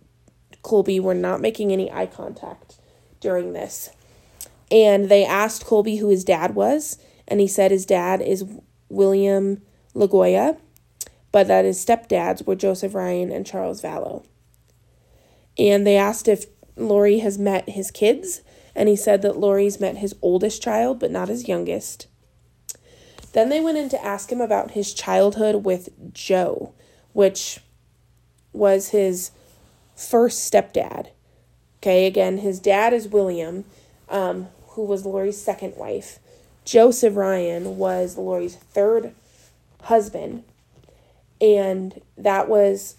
Colby 0.65 0.99
were 0.99 1.13
not 1.13 1.39
making 1.39 1.71
any 1.71 1.89
eye 1.91 2.07
contact 2.07 2.75
during 3.21 3.53
this. 3.53 3.89
And 4.69 5.07
they 5.07 5.23
asked 5.23 5.65
Colby 5.65 5.97
who 5.97 6.09
his 6.09 6.25
dad 6.25 6.55
was, 6.55 6.97
and 7.27 7.39
he 7.39 7.47
said 7.47 7.71
his 7.71 7.85
dad 7.85 8.21
is 8.21 8.43
William 8.89 9.61
LaGoya 9.93 10.57
but 11.35 11.47
that 11.47 11.65
his 11.65 11.85
stepdads 11.85 12.47
were 12.47 12.55
Joseph 12.55 12.95
Ryan 12.95 13.29
and 13.29 13.45
Charles 13.45 13.81
Vallow. 13.81 14.23
And 15.57 15.85
they 15.85 15.97
asked 15.97 16.29
if 16.29 16.45
Lori 16.77 17.19
has 17.19 17.37
met 17.37 17.67
his 17.71 17.91
kids, 17.91 18.39
and 18.73 18.87
he 18.87 18.95
said 18.95 19.21
that 19.21 19.35
Lori's 19.35 19.77
met 19.77 19.97
his 19.97 20.15
oldest 20.21 20.63
child, 20.63 20.97
but 20.97 21.11
not 21.11 21.27
his 21.27 21.49
youngest. 21.49 22.07
Then 23.33 23.49
they 23.49 23.59
went 23.59 23.77
in 23.77 23.89
to 23.89 24.01
ask 24.01 24.31
him 24.31 24.39
about 24.39 24.71
his 24.71 24.93
childhood 24.93 25.65
with 25.65 25.89
Joe, 26.13 26.73
which 27.11 27.59
was 28.53 28.91
his 28.91 29.31
first 29.95 30.51
stepdad. 30.51 31.09
Okay, 31.77 32.05
again, 32.05 32.39
his 32.39 32.59
dad 32.59 32.93
is 32.93 33.07
William, 33.07 33.65
um, 34.09 34.47
who 34.69 34.83
was 34.83 35.05
Lori's 35.05 35.41
second 35.41 35.75
wife. 35.77 36.19
Joseph 36.63 37.15
Ryan 37.15 37.77
was 37.77 38.17
Lori's 38.17 38.55
third 38.55 39.13
husband, 39.83 40.43
and 41.39 42.01
that 42.17 42.49
was 42.49 42.95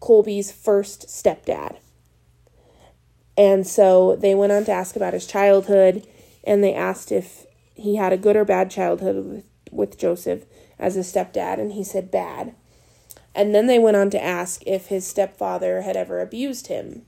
Colby's 0.00 0.50
first 0.50 1.06
stepdad. 1.06 1.76
And 3.36 3.66
so 3.66 4.16
they 4.16 4.34
went 4.34 4.52
on 4.52 4.64
to 4.64 4.72
ask 4.72 4.96
about 4.96 5.14
his 5.14 5.26
childhood, 5.26 6.06
and 6.44 6.62
they 6.62 6.74
asked 6.74 7.12
if 7.12 7.46
he 7.74 7.96
had 7.96 8.12
a 8.12 8.18
good 8.18 8.36
or 8.36 8.44
bad 8.44 8.70
childhood 8.70 9.24
with, 9.24 9.44
with 9.70 9.98
Joseph 9.98 10.44
as 10.78 10.96
a 10.96 11.00
stepdad, 11.00 11.58
and 11.60 11.72
he 11.72 11.84
said 11.84 12.10
bad. 12.10 12.54
And 13.34 13.54
then 13.54 13.66
they 13.66 13.78
went 13.78 13.96
on 13.96 14.10
to 14.10 14.22
ask 14.22 14.62
if 14.66 14.86
his 14.86 15.06
stepfather 15.06 15.82
had 15.82 15.96
ever 15.96 16.20
abused 16.20 16.66
him. 16.66 17.02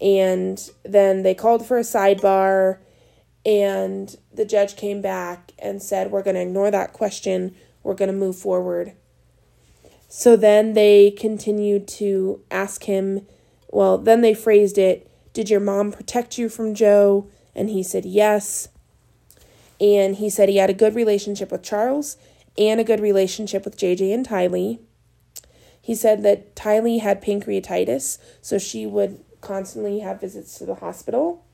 And 0.00 0.70
then 0.84 1.22
they 1.22 1.34
called 1.34 1.66
for 1.66 1.78
a 1.78 1.82
sidebar, 1.82 2.78
and 3.46 4.14
the 4.32 4.44
judge 4.44 4.76
came 4.76 5.00
back 5.00 5.52
and 5.58 5.82
said, 5.82 6.10
We're 6.10 6.22
going 6.22 6.36
to 6.36 6.42
ignore 6.42 6.70
that 6.70 6.92
question 6.92 7.54
we're 7.86 7.94
going 7.94 8.10
to 8.10 8.16
move 8.16 8.36
forward. 8.36 8.92
So 10.08 10.36
then 10.36 10.72
they 10.72 11.12
continued 11.12 11.86
to 11.88 12.40
ask 12.50 12.84
him, 12.84 13.26
well, 13.68 13.96
then 13.96 14.22
they 14.22 14.34
phrased 14.34 14.76
it, 14.76 15.08
Did 15.32 15.48
your 15.48 15.60
mom 15.60 15.92
protect 15.92 16.36
you 16.36 16.48
from 16.48 16.74
Joe? 16.74 17.28
And 17.54 17.70
he 17.70 17.82
said, 17.82 18.04
Yes. 18.04 18.68
And 19.80 20.16
he 20.16 20.28
said 20.28 20.48
he 20.48 20.56
had 20.56 20.70
a 20.70 20.74
good 20.74 20.94
relationship 20.94 21.52
with 21.52 21.62
Charles 21.62 22.16
and 22.58 22.80
a 22.80 22.84
good 22.84 23.00
relationship 23.00 23.64
with 23.64 23.76
JJ 23.76 24.12
and 24.12 24.26
Tylee. 24.26 24.78
He 25.86 25.94
said 25.94 26.24
that 26.24 26.56
Tylee 26.56 26.98
had 26.98 27.22
pancreatitis, 27.22 28.18
so 28.42 28.58
she 28.58 28.86
would 28.86 29.22
constantly 29.40 30.00
have 30.00 30.20
visits 30.20 30.58
to 30.58 30.66
the 30.66 30.74
hospital. 30.74 31.44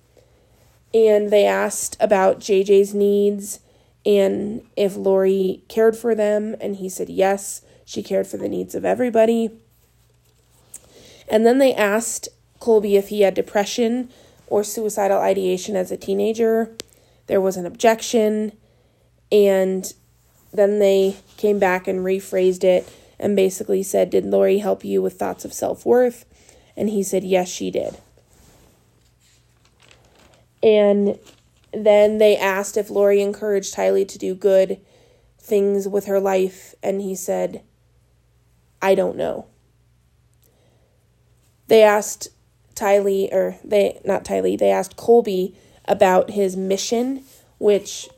And 0.95 1.29
they 1.29 1.45
asked 1.45 1.99
about 2.01 2.41
JJ's 2.41 2.95
needs 2.95 3.61
and 4.07 4.63
if 4.75 4.97
Lori 4.97 5.65
cared 5.69 5.99
for 5.99 6.15
them, 6.15 6.57
and 6.63 6.77
he 6.77 6.89
said 6.89 7.11
yes, 7.11 7.61
she 7.85 8.03
cared 8.03 8.27
for 8.27 8.39
the 8.39 8.49
needs 8.49 8.75
of 8.75 8.87
everybody. 8.87 9.51
And 11.29 11.45
then 11.45 11.59
they 11.59 11.75
asked 11.75 12.31
Colby 12.59 12.97
if 12.97 13.11
he 13.11 13.21
had 13.21 13.35
depression 13.35 14.09
or 14.47 14.65
suicidal 14.65 15.19
ideation 15.19 15.77
as 15.77 15.93
a 15.93 15.99
teenager. 15.99 16.75
There 17.27 17.41
was 17.43 17.59
an 17.59 17.67
objection, 17.67 18.53
and 19.31 19.93
then 20.55 20.79
they 20.79 21.17
came 21.37 21.59
back 21.59 21.87
and 21.87 21.99
rephrased 22.01 22.65
it 22.65 22.91
and 23.23 23.37
basically 23.37 23.83
said, 23.83 24.11
Did 24.11 24.27
Lori 24.27 24.59
help 24.59 24.85
you 24.85 25.01
with 25.01 25.19
thoughts 25.19 25.47
of 25.47 25.55
self 25.55 25.87
worth? 25.87 26.27
And 26.77 26.91
he 26.91 27.03
said, 27.03 27.25
Yes, 27.25 27.49
she 27.49 27.71
did. 27.71 27.97
And 30.63 31.19
then 31.73 32.19
they 32.19 32.37
asked 32.37 32.77
if 32.77 32.91
Lori 32.91 33.23
encouraged 33.23 33.75
Tylee 33.75 34.07
to 34.09 34.19
do 34.19 34.35
good 34.35 34.81
things 35.39 35.89
with 35.89 36.07
her 36.07 36.21
life, 36.21 36.75
and 36.83 37.01
he 37.01 37.15
said, 37.15 37.63
I 38.81 38.95
don't 38.95 39.17
know. 39.17 39.47
They 41.69 41.83
asked 41.83 42.29
Tylee, 42.75 43.33
or 43.33 43.57
they, 43.65 44.01
not 44.05 44.25
Tylee, 44.25 44.59
they 44.59 44.71
asked 44.71 44.97
Colby 44.97 45.57
about 45.87 46.31
his 46.31 46.57
mission, 46.57 47.25
which, 47.59 48.09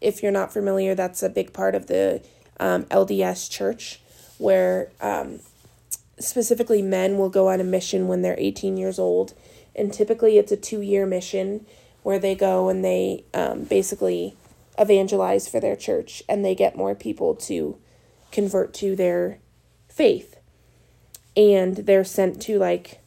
if 0.00 0.22
you're 0.22 0.32
not 0.32 0.52
familiar, 0.52 0.94
that's 0.94 1.22
a 1.22 1.28
big 1.28 1.52
part 1.52 1.74
of 1.74 1.86
the 1.86 2.22
um, 2.60 2.84
LDS 2.86 3.50
church, 3.50 4.00
where 4.38 4.90
um, 5.00 5.40
specifically 6.18 6.82
men 6.82 7.18
will 7.18 7.28
go 7.28 7.48
on 7.48 7.60
a 7.60 7.64
mission 7.64 8.08
when 8.08 8.22
they're 8.22 8.38
18 8.38 8.76
years 8.76 8.98
old. 8.98 9.34
And 9.74 9.92
typically 9.92 10.38
it's 10.38 10.52
a 10.52 10.56
two 10.56 10.80
year 10.80 11.06
mission 11.06 11.66
where 12.02 12.18
they 12.18 12.34
go 12.34 12.68
and 12.68 12.84
they 12.84 13.24
um, 13.34 13.64
basically 13.64 14.34
evangelize 14.78 15.48
for 15.48 15.60
their 15.60 15.76
church 15.76 16.22
and 16.28 16.44
they 16.44 16.54
get 16.54 16.76
more 16.76 16.94
people 16.94 17.34
to 17.34 17.76
convert 18.30 18.72
to 18.74 18.96
their 18.96 19.38
faith. 19.88 20.36
And 21.36 21.76
they're 21.76 22.04
sent 22.04 22.40
to 22.42 22.58
like 22.58 23.00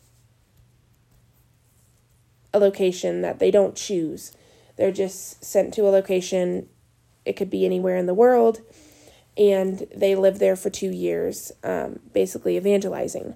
a 2.54 2.60
location 2.60 3.22
that 3.22 3.40
they 3.40 3.52
don't 3.52 3.76
choose. 3.76 4.34
They're 4.78 4.92
just 4.92 5.44
sent 5.44 5.74
to 5.76 5.88
a 5.88 5.92
location, 5.92 6.68
it 7.26 7.34
could 7.34 7.50
be 7.50 7.66
anywhere 7.66 7.98
in 7.98 8.08
the 8.08 8.14
world, 8.14 8.62
and 9.38 9.88
they 9.96 10.16
live 10.16 10.40
there 10.40 10.56
for 10.56 10.70
two 10.70 10.92
years, 10.92 11.52
um, 11.64 12.00
basically 12.14 12.58
evangelizing. 12.58 13.36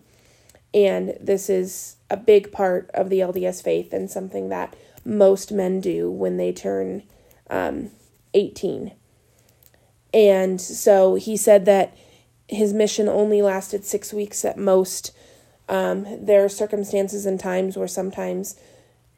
And 0.73 1.17
this 1.21 1.49
is 1.49 1.95
a 2.09 2.17
big 2.17 2.51
part 2.51 2.89
of 2.93 3.09
the 3.09 3.19
LDS 3.19 3.63
faith 3.63 3.93
and 3.93 4.09
something 4.09 4.49
that 4.49 4.75
most 5.05 5.51
men 5.51 5.79
do 5.79 6.11
when 6.11 6.37
they 6.37 6.51
turn 6.51 7.03
um, 7.49 7.91
18. 8.33 8.91
And 10.13 10.59
so 10.59 11.15
he 11.15 11.37
said 11.37 11.65
that 11.65 11.95
his 12.47 12.73
mission 12.73 13.07
only 13.07 13.41
lasted 13.41 13.85
six 13.85 14.13
weeks 14.13 14.45
at 14.45 14.57
most. 14.57 15.11
Um, 15.67 16.05
there 16.25 16.43
are 16.43 16.49
circumstances 16.49 17.25
and 17.25 17.39
times 17.39 17.77
where 17.77 17.87
sometimes 17.87 18.59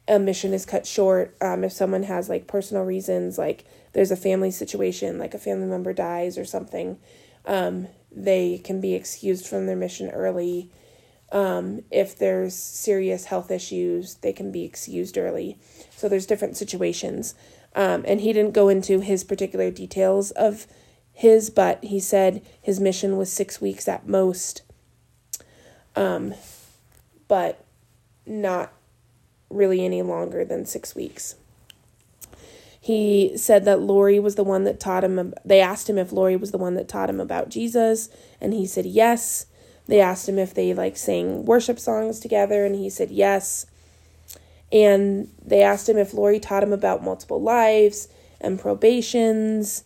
a 0.06 0.18
mission 0.18 0.54
is 0.54 0.64
cut 0.64 0.86
short 0.86 1.36
um, 1.40 1.64
if 1.64 1.72
someone 1.72 2.04
has 2.04 2.28
like 2.28 2.46
personal 2.46 2.84
reasons, 2.84 3.36
like 3.36 3.64
there's 3.92 4.10
a 4.10 4.16
family 4.16 4.50
situation, 4.50 5.18
like 5.18 5.34
a 5.34 5.38
family 5.38 5.66
member 5.66 5.92
dies 5.92 6.38
or 6.38 6.44
something, 6.44 6.98
um, 7.46 7.88
they 8.10 8.58
can 8.58 8.80
be 8.80 8.94
excused 8.94 9.46
from 9.46 9.66
their 9.66 9.76
mission 9.76 10.10
early. 10.10 10.70
Um, 11.30 11.82
if 11.90 12.16
there's 12.18 12.54
serious 12.54 13.26
health 13.26 13.50
issues, 13.50 14.16
they 14.16 14.32
can 14.32 14.50
be 14.50 14.64
excused 14.64 15.18
early. 15.18 15.58
So 15.90 16.08
there's 16.08 16.26
different 16.26 16.56
situations. 16.56 17.34
Um, 17.74 18.04
and 18.06 18.20
he 18.20 18.32
didn't 18.32 18.54
go 18.54 18.68
into 18.68 19.00
his 19.00 19.24
particular 19.24 19.70
details 19.70 20.30
of 20.32 20.66
his, 21.12 21.50
but 21.50 21.82
he 21.84 22.00
said 22.00 22.42
his 22.60 22.80
mission 22.80 23.16
was 23.16 23.32
six 23.32 23.60
weeks 23.60 23.88
at 23.88 24.08
most. 24.08 24.62
Um, 25.96 26.34
but 27.26 27.64
not 28.24 28.72
really 29.50 29.84
any 29.84 30.02
longer 30.02 30.44
than 30.44 30.64
six 30.64 30.94
weeks. 30.94 31.34
He 32.88 33.36
said 33.36 33.66
that 33.66 33.82
Lori 33.82 34.18
was 34.18 34.36
the 34.36 34.42
one 34.42 34.64
that 34.64 34.80
taught 34.80 35.04
him. 35.04 35.34
They 35.44 35.60
asked 35.60 35.90
him 35.90 35.98
if 35.98 36.10
Lori 36.10 36.36
was 36.36 36.52
the 36.52 36.56
one 36.56 36.72
that 36.76 36.88
taught 36.88 37.10
him 37.10 37.20
about 37.20 37.50
Jesus, 37.50 38.08
and 38.40 38.54
he 38.54 38.64
said 38.64 38.86
yes. 38.86 39.44
They 39.88 40.00
asked 40.00 40.26
him 40.26 40.38
if 40.38 40.54
they 40.54 40.72
like 40.72 40.96
sang 40.96 41.44
worship 41.44 41.78
songs 41.78 42.18
together, 42.18 42.64
and 42.64 42.74
he 42.74 42.88
said 42.88 43.10
yes. 43.10 43.66
And 44.72 45.30
they 45.44 45.60
asked 45.60 45.86
him 45.86 45.98
if 45.98 46.14
Lori 46.14 46.40
taught 46.40 46.62
him 46.62 46.72
about 46.72 47.04
multiple 47.04 47.42
lives 47.42 48.08
and 48.40 48.58
probations 48.58 49.84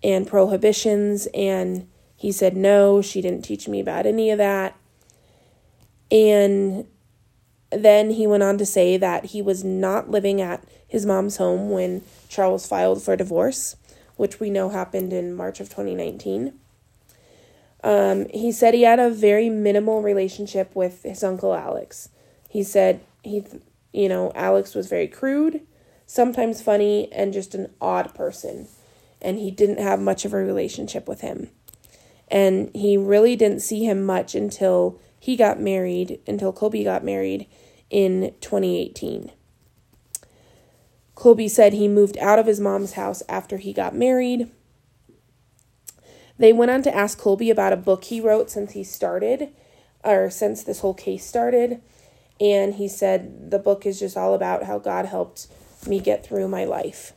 and 0.00 0.28
prohibitions, 0.28 1.26
and 1.34 1.88
he 2.14 2.30
said 2.30 2.56
no, 2.56 3.02
she 3.02 3.20
didn't 3.20 3.42
teach 3.42 3.66
me 3.66 3.80
about 3.80 4.06
any 4.06 4.30
of 4.30 4.38
that. 4.38 4.76
And 6.12 6.86
then 7.76 8.10
he 8.10 8.26
went 8.26 8.42
on 8.42 8.58
to 8.58 8.66
say 8.66 8.96
that 8.96 9.26
he 9.26 9.42
was 9.42 9.64
not 9.64 10.10
living 10.10 10.40
at 10.40 10.64
his 10.86 11.06
mom's 11.06 11.38
home 11.38 11.70
when 11.70 12.02
Charles 12.28 12.66
filed 12.66 13.02
for 13.02 13.16
divorce, 13.16 13.76
which 14.16 14.38
we 14.38 14.50
know 14.50 14.68
happened 14.68 15.12
in 15.12 15.34
March 15.34 15.60
of 15.60 15.68
2019. 15.68 16.58
Um, 17.82 18.26
he 18.30 18.50
said 18.50 18.74
he 18.74 18.82
had 18.82 18.98
a 18.98 19.10
very 19.10 19.50
minimal 19.50 20.02
relationship 20.02 20.74
with 20.74 21.02
his 21.02 21.22
uncle 21.22 21.54
Alex. 21.54 22.08
He 22.48 22.62
said 22.62 23.00
he, 23.22 23.44
you 23.92 24.08
know, 24.08 24.32
Alex 24.34 24.74
was 24.74 24.88
very 24.88 25.06
crude, 25.06 25.60
sometimes 26.06 26.62
funny, 26.62 27.12
and 27.12 27.32
just 27.32 27.54
an 27.54 27.72
odd 27.80 28.14
person. 28.14 28.68
And 29.20 29.38
he 29.38 29.50
didn't 29.50 29.80
have 29.80 30.00
much 30.00 30.24
of 30.24 30.32
a 30.32 30.38
relationship 30.38 31.06
with 31.06 31.20
him. 31.20 31.50
And 32.28 32.70
he 32.74 32.96
really 32.96 33.36
didn't 33.36 33.60
see 33.60 33.84
him 33.84 34.04
much 34.04 34.34
until 34.34 34.98
he 35.18 35.36
got 35.36 35.60
married, 35.60 36.20
until 36.26 36.52
Colby 36.52 36.84
got 36.84 37.04
married 37.04 37.46
in 37.94 38.34
2018. 38.40 39.30
Colby 41.14 41.46
said 41.46 41.72
he 41.72 41.86
moved 41.86 42.18
out 42.18 42.40
of 42.40 42.46
his 42.46 42.58
mom's 42.58 42.94
house 42.94 43.22
after 43.28 43.56
he 43.56 43.72
got 43.72 43.94
married. 43.94 44.50
They 46.36 46.52
went 46.52 46.72
on 46.72 46.82
to 46.82 46.94
ask 46.94 47.16
Colby 47.16 47.50
about 47.50 47.72
a 47.72 47.76
book 47.76 48.02
he 48.02 48.20
wrote 48.20 48.50
since 48.50 48.72
he 48.72 48.82
started, 48.82 49.50
or 50.02 50.28
since 50.28 50.64
this 50.64 50.80
whole 50.80 50.92
case 50.92 51.24
started. 51.24 51.80
And 52.40 52.74
he 52.74 52.88
said 52.88 53.52
the 53.52 53.60
book 53.60 53.86
is 53.86 54.00
just 54.00 54.16
all 54.16 54.34
about 54.34 54.64
how 54.64 54.80
God 54.80 55.06
helped 55.06 55.46
me 55.86 56.00
get 56.00 56.26
through 56.26 56.48
my 56.48 56.64
life. 56.64 57.12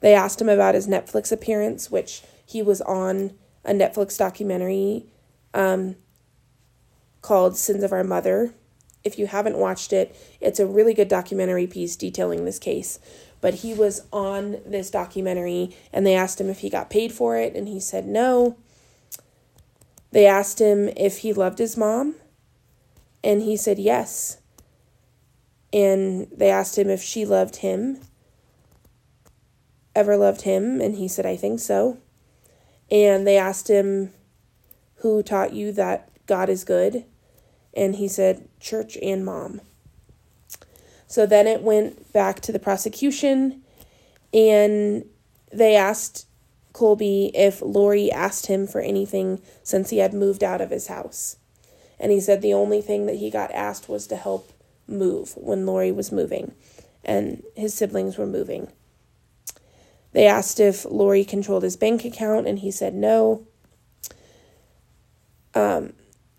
They 0.00 0.12
asked 0.12 0.38
him 0.38 0.50
about 0.50 0.74
his 0.74 0.86
Netflix 0.86 1.32
appearance, 1.32 1.90
which 1.90 2.20
he 2.44 2.60
was 2.60 2.82
on 2.82 3.32
a 3.64 3.72
Netflix 3.72 4.18
documentary 4.18 5.06
um, 5.54 5.96
called 7.22 7.56
Sins 7.56 7.82
of 7.82 7.92
Our 7.92 8.04
Mother 8.04 8.52
if 9.04 9.18
you 9.18 9.26
haven't 9.26 9.58
watched 9.58 9.92
it, 9.92 10.14
it's 10.40 10.60
a 10.60 10.66
really 10.66 10.94
good 10.94 11.08
documentary 11.08 11.66
piece 11.66 11.96
detailing 11.96 12.44
this 12.44 12.58
case. 12.58 12.98
But 13.40 13.54
he 13.54 13.74
was 13.74 14.02
on 14.12 14.60
this 14.64 14.90
documentary 14.90 15.76
and 15.92 16.06
they 16.06 16.14
asked 16.14 16.40
him 16.40 16.48
if 16.48 16.60
he 16.60 16.70
got 16.70 16.90
paid 16.90 17.12
for 17.12 17.36
it, 17.36 17.56
and 17.56 17.68
he 17.68 17.80
said 17.80 18.06
no. 18.06 18.56
They 20.12 20.26
asked 20.26 20.60
him 20.60 20.88
if 20.96 21.18
he 21.18 21.32
loved 21.32 21.58
his 21.58 21.76
mom, 21.76 22.16
and 23.24 23.42
he 23.42 23.56
said 23.56 23.78
yes. 23.78 24.38
And 25.72 26.28
they 26.30 26.50
asked 26.50 26.76
him 26.76 26.90
if 26.90 27.02
she 27.02 27.24
loved 27.24 27.56
him, 27.56 28.00
ever 29.94 30.16
loved 30.16 30.42
him, 30.42 30.80
and 30.80 30.96
he 30.96 31.08
said, 31.08 31.24
I 31.24 31.36
think 31.36 31.60
so. 31.60 31.98
And 32.90 33.26
they 33.26 33.38
asked 33.38 33.68
him, 33.68 34.12
Who 34.96 35.22
taught 35.22 35.54
you 35.54 35.72
that 35.72 36.10
God 36.26 36.50
is 36.50 36.62
good? 36.62 37.06
And 37.74 37.96
he 37.96 38.08
said, 38.08 38.48
church 38.60 38.96
and 39.02 39.24
mom. 39.24 39.60
So 41.06 41.26
then 41.26 41.46
it 41.46 41.62
went 41.62 42.12
back 42.12 42.40
to 42.40 42.52
the 42.52 42.58
prosecution, 42.58 43.62
and 44.32 45.04
they 45.52 45.76
asked 45.76 46.26
Colby 46.72 47.30
if 47.34 47.60
Lori 47.60 48.10
asked 48.10 48.46
him 48.46 48.66
for 48.66 48.80
anything 48.80 49.42
since 49.62 49.90
he 49.90 49.98
had 49.98 50.14
moved 50.14 50.42
out 50.42 50.60
of 50.60 50.70
his 50.70 50.86
house. 50.86 51.36
And 52.00 52.10
he 52.10 52.20
said 52.20 52.40
the 52.40 52.54
only 52.54 52.80
thing 52.80 53.06
that 53.06 53.16
he 53.16 53.30
got 53.30 53.52
asked 53.52 53.88
was 53.88 54.06
to 54.06 54.16
help 54.16 54.52
move 54.88 55.34
when 55.36 55.66
Lori 55.66 55.92
was 55.92 56.10
moving 56.10 56.54
and 57.04 57.42
his 57.54 57.74
siblings 57.74 58.16
were 58.16 58.26
moving. 58.26 58.68
They 60.12 60.26
asked 60.26 60.60
if 60.60 60.84
Lori 60.84 61.24
controlled 61.24 61.62
his 61.62 61.76
bank 61.76 62.04
account, 62.04 62.46
and 62.46 62.58
he 62.58 62.70
said 62.70 62.94
no. 62.94 63.46
Um, 65.54 65.94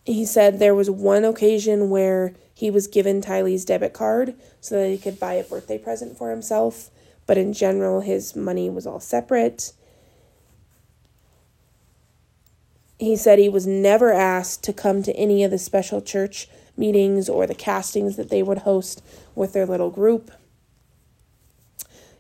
he 0.05 0.25
said 0.25 0.59
there 0.59 0.75
was 0.75 0.89
one 0.89 1.23
occasion 1.23 1.89
where 1.89 2.33
he 2.53 2.69
was 2.69 2.87
given 2.87 3.21
Tylee's 3.21 3.65
debit 3.65 3.93
card 3.93 4.35
so 4.59 4.75
that 4.79 4.89
he 4.89 4.97
could 4.97 5.19
buy 5.19 5.33
a 5.33 5.43
birthday 5.43 5.77
present 5.77 6.17
for 6.17 6.29
himself, 6.29 6.89
but 7.25 7.37
in 7.37 7.53
general, 7.53 8.01
his 8.01 8.35
money 8.35 8.69
was 8.69 8.85
all 8.85 8.99
separate. 8.99 9.73
He 12.99 13.15
said 13.15 13.39
he 13.39 13.49
was 13.49 13.65
never 13.65 14.13
asked 14.13 14.63
to 14.63 14.73
come 14.73 15.03
to 15.03 15.15
any 15.15 15.43
of 15.43 15.51
the 15.51 15.57
special 15.57 16.01
church 16.01 16.47
meetings 16.75 17.29
or 17.29 17.47
the 17.47 17.55
castings 17.55 18.15
that 18.17 18.29
they 18.29 18.43
would 18.43 18.59
host 18.59 19.03
with 19.35 19.53
their 19.53 19.65
little 19.65 19.89
group. 19.89 20.31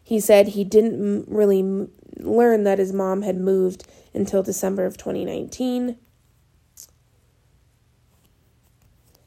He 0.03 0.19
said 0.19 0.49
he 0.49 0.63
didn't 0.63 1.25
really 1.27 1.87
learn 2.17 2.63
that 2.63 2.79
his 2.79 2.93
mom 2.93 3.21
had 3.21 3.37
moved 3.37 3.85
until 4.13 4.43
December 4.43 4.85
of 4.85 4.97
2019. 4.97 5.97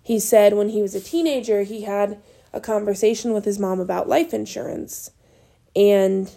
He 0.07 0.21
said 0.21 0.55
when 0.55 0.69
he 0.69 0.83
was 0.83 0.95
a 0.95 1.01
teenager, 1.01 1.65
he 1.65 1.83
had 1.83 2.23
a 2.53 2.61
conversation 2.61 3.33
with 3.33 3.45
his 3.45 3.59
mom 3.59 3.81
about 3.81 4.09
life 4.09 4.33
insurance. 4.33 5.11
And 5.75 6.31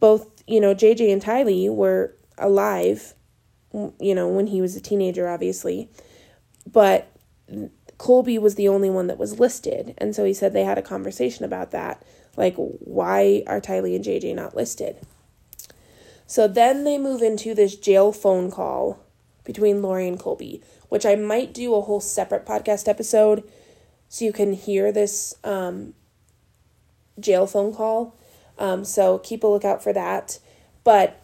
both, 0.00 0.42
you 0.48 0.60
know, 0.60 0.74
JJ 0.74 1.12
and 1.12 1.22
Tylee 1.22 1.72
were 1.72 2.16
alive, 2.38 3.14
you 3.72 4.16
know, 4.16 4.26
when 4.26 4.48
he 4.48 4.60
was 4.60 4.74
a 4.74 4.80
teenager, 4.80 5.28
obviously. 5.28 5.88
But 6.66 7.16
Colby 7.98 8.36
was 8.36 8.56
the 8.56 8.66
only 8.66 8.90
one 8.90 9.06
that 9.06 9.16
was 9.16 9.38
listed. 9.38 9.94
And 9.98 10.16
so 10.16 10.24
he 10.24 10.34
said 10.34 10.52
they 10.52 10.64
had 10.64 10.76
a 10.76 10.82
conversation 10.82 11.44
about 11.44 11.70
that. 11.70 12.04
Like, 12.36 12.56
why 12.56 13.44
are 13.46 13.60
Tylee 13.60 13.94
and 13.94 14.04
JJ 14.04 14.34
not 14.34 14.56
listed? 14.56 14.96
So 16.26 16.48
then 16.48 16.82
they 16.82 16.98
move 16.98 17.22
into 17.22 17.54
this 17.54 17.76
jail 17.76 18.10
phone 18.10 18.50
call 18.50 19.04
between 19.48 19.80
Lori 19.80 20.06
and 20.06 20.20
Colby, 20.20 20.60
which 20.90 21.06
I 21.06 21.14
might 21.14 21.54
do 21.54 21.74
a 21.74 21.80
whole 21.80 22.02
separate 22.02 22.44
podcast 22.44 22.86
episode 22.86 23.42
so 24.10 24.26
you 24.26 24.32
can 24.32 24.52
hear 24.52 24.92
this 24.92 25.34
um, 25.42 25.94
jail 27.18 27.46
phone 27.46 27.74
call. 27.74 28.14
Um, 28.58 28.84
so 28.84 29.16
keep 29.20 29.42
a 29.42 29.46
lookout 29.46 29.82
for 29.82 29.94
that. 29.94 30.38
But 30.84 31.22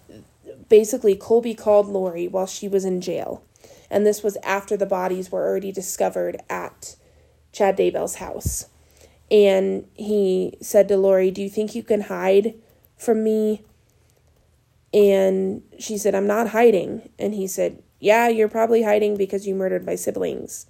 basically, 0.71 1.17
Colby 1.17 1.55
called 1.55 1.87
Lori 1.87 2.27
while 2.27 2.47
she 2.47 2.67
was 2.67 2.87
in 2.87 3.03
jail. 3.03 3.45
And 3.91 4.07
this 4.07 4.23
was 4.23 4.39
after 4.43 4.75
the 4.75 4.87
bodies 4.87 5.31
were 5.31 5.47
already 5.47 5.71
discovered 5.71 6.39
at 6.49 6.97
Chad 7.53 7.77
Daybell's 7.77 8.15
house. 8.15 8.71
And 9.31 9.87
he 9.93 10.57
said 10.63 10.89
to 10.89 10.97
Lori, 10.97 11.31
Do 11.31 11.43
you 11.43 11.51
think 11.51 11.75
you 11.75 11.83
can 11.83 12.01
hide 12.01 12.55
from 12.97 13.23
me? 13.23 13.67
And 14.95 15.63
she 15.79 15.99
said, 15.99 16.15
I'm 16.15 16.27
not 16.27 16.49
hiding. 16.49 17.11
And 17.19 17.35
he 17.35 17.49
said, 17.49 17.83
yeah, 18.05 18.29
you're 18.29 18.51
probably 18.51 18.83
hiding 18.83 19.17
because 19.17 19.47
you 19.47 19.55
murdered 19.55 19.87
my 19.87 19.95
siblings. 19.95 20.67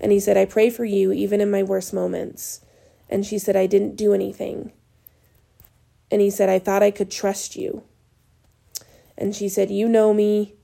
And 0.00 0.10
he 0.10 0.18
said, 0.18 0.36
I 0.36 0.44
pray 0.44 0.70
for 0.70 0.84
you 0.84 1.12
even 1.12 1.40
in 1.40 1.48
my 1.48 1.62
worst 1.62 1.94
moments. 1.94 2.62
And 3.08 3.24
she 3.24 3.38
said, 3.38 3.54
I 3.54 3.66
didn't 3.66 3.94
do 3.94 4.12
anything. 4.12 4.72
And 6.10 6.20
he 6.20 6.30
said, 6.30 6.48
I 6.48 6.58
thought 6.58 6.82
I 6.82 6.90
could 6.90 7.12
trust 7.12 7.54
you. 7.54 7.84
And 9.16 9.36
she 9.36 9.48
said, 9.48 9.70
You 9.70 9.88
know 9.88 10.12
me. 10.12 10.54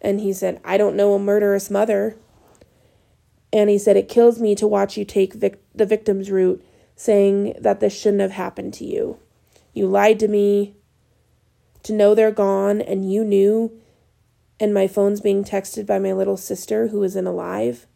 And 0.00 0.20
he 0.20 0.32
said, 0.32 0.60
I 0.64 0.78
don't 0.78 0.94
know 0.94 1.12
a 1.14 1.18
murderous 1.18 1.70
mother. 1.70 2.16
And 3.52 3.68
he 3.68 3.78
said, 3.78 3.96
It 3.96 4.08
kills 4.08 4.40
me 4.40 4.54
to 4.54 4.66
watch 4.68 4.96
you 4.96 5.04
take 5.04 5.34
vic- 5.34 5.60
the 5.74 5.86
victim's 5.86 6.30
route, 6.30 6.64
saying 6.94 7.56
that 7.60 7.80
this 7.80 7.98
shouldn't 7.98 8.22
have 8.22 8.30
happened 8.30 8.74
to 8.74 8.84
you. 8.84 9.18
You 9.72 9.88
lied 9.88 10.20
to 10.20 10.28
me. 10.28 10.76
To 11.84 11.92
know 11.92 12.14
they're 12.14 12.30
gone, 12.30 12.80
and 12.80 13.10
you 13.10 13.24
knew, 13.24 13.80
and 14.60 14.74
my 14.74 14.86
phone's 14.86 15.20
being 15.20 15.44
texted 15.44 15.86
by 15.86 15.98
my 15.98 16.12
little 16.12 16.36
sister 16.36 16.88
who 16.88 17.02
isn't 17.02 17.26
alive. 17.26 17.86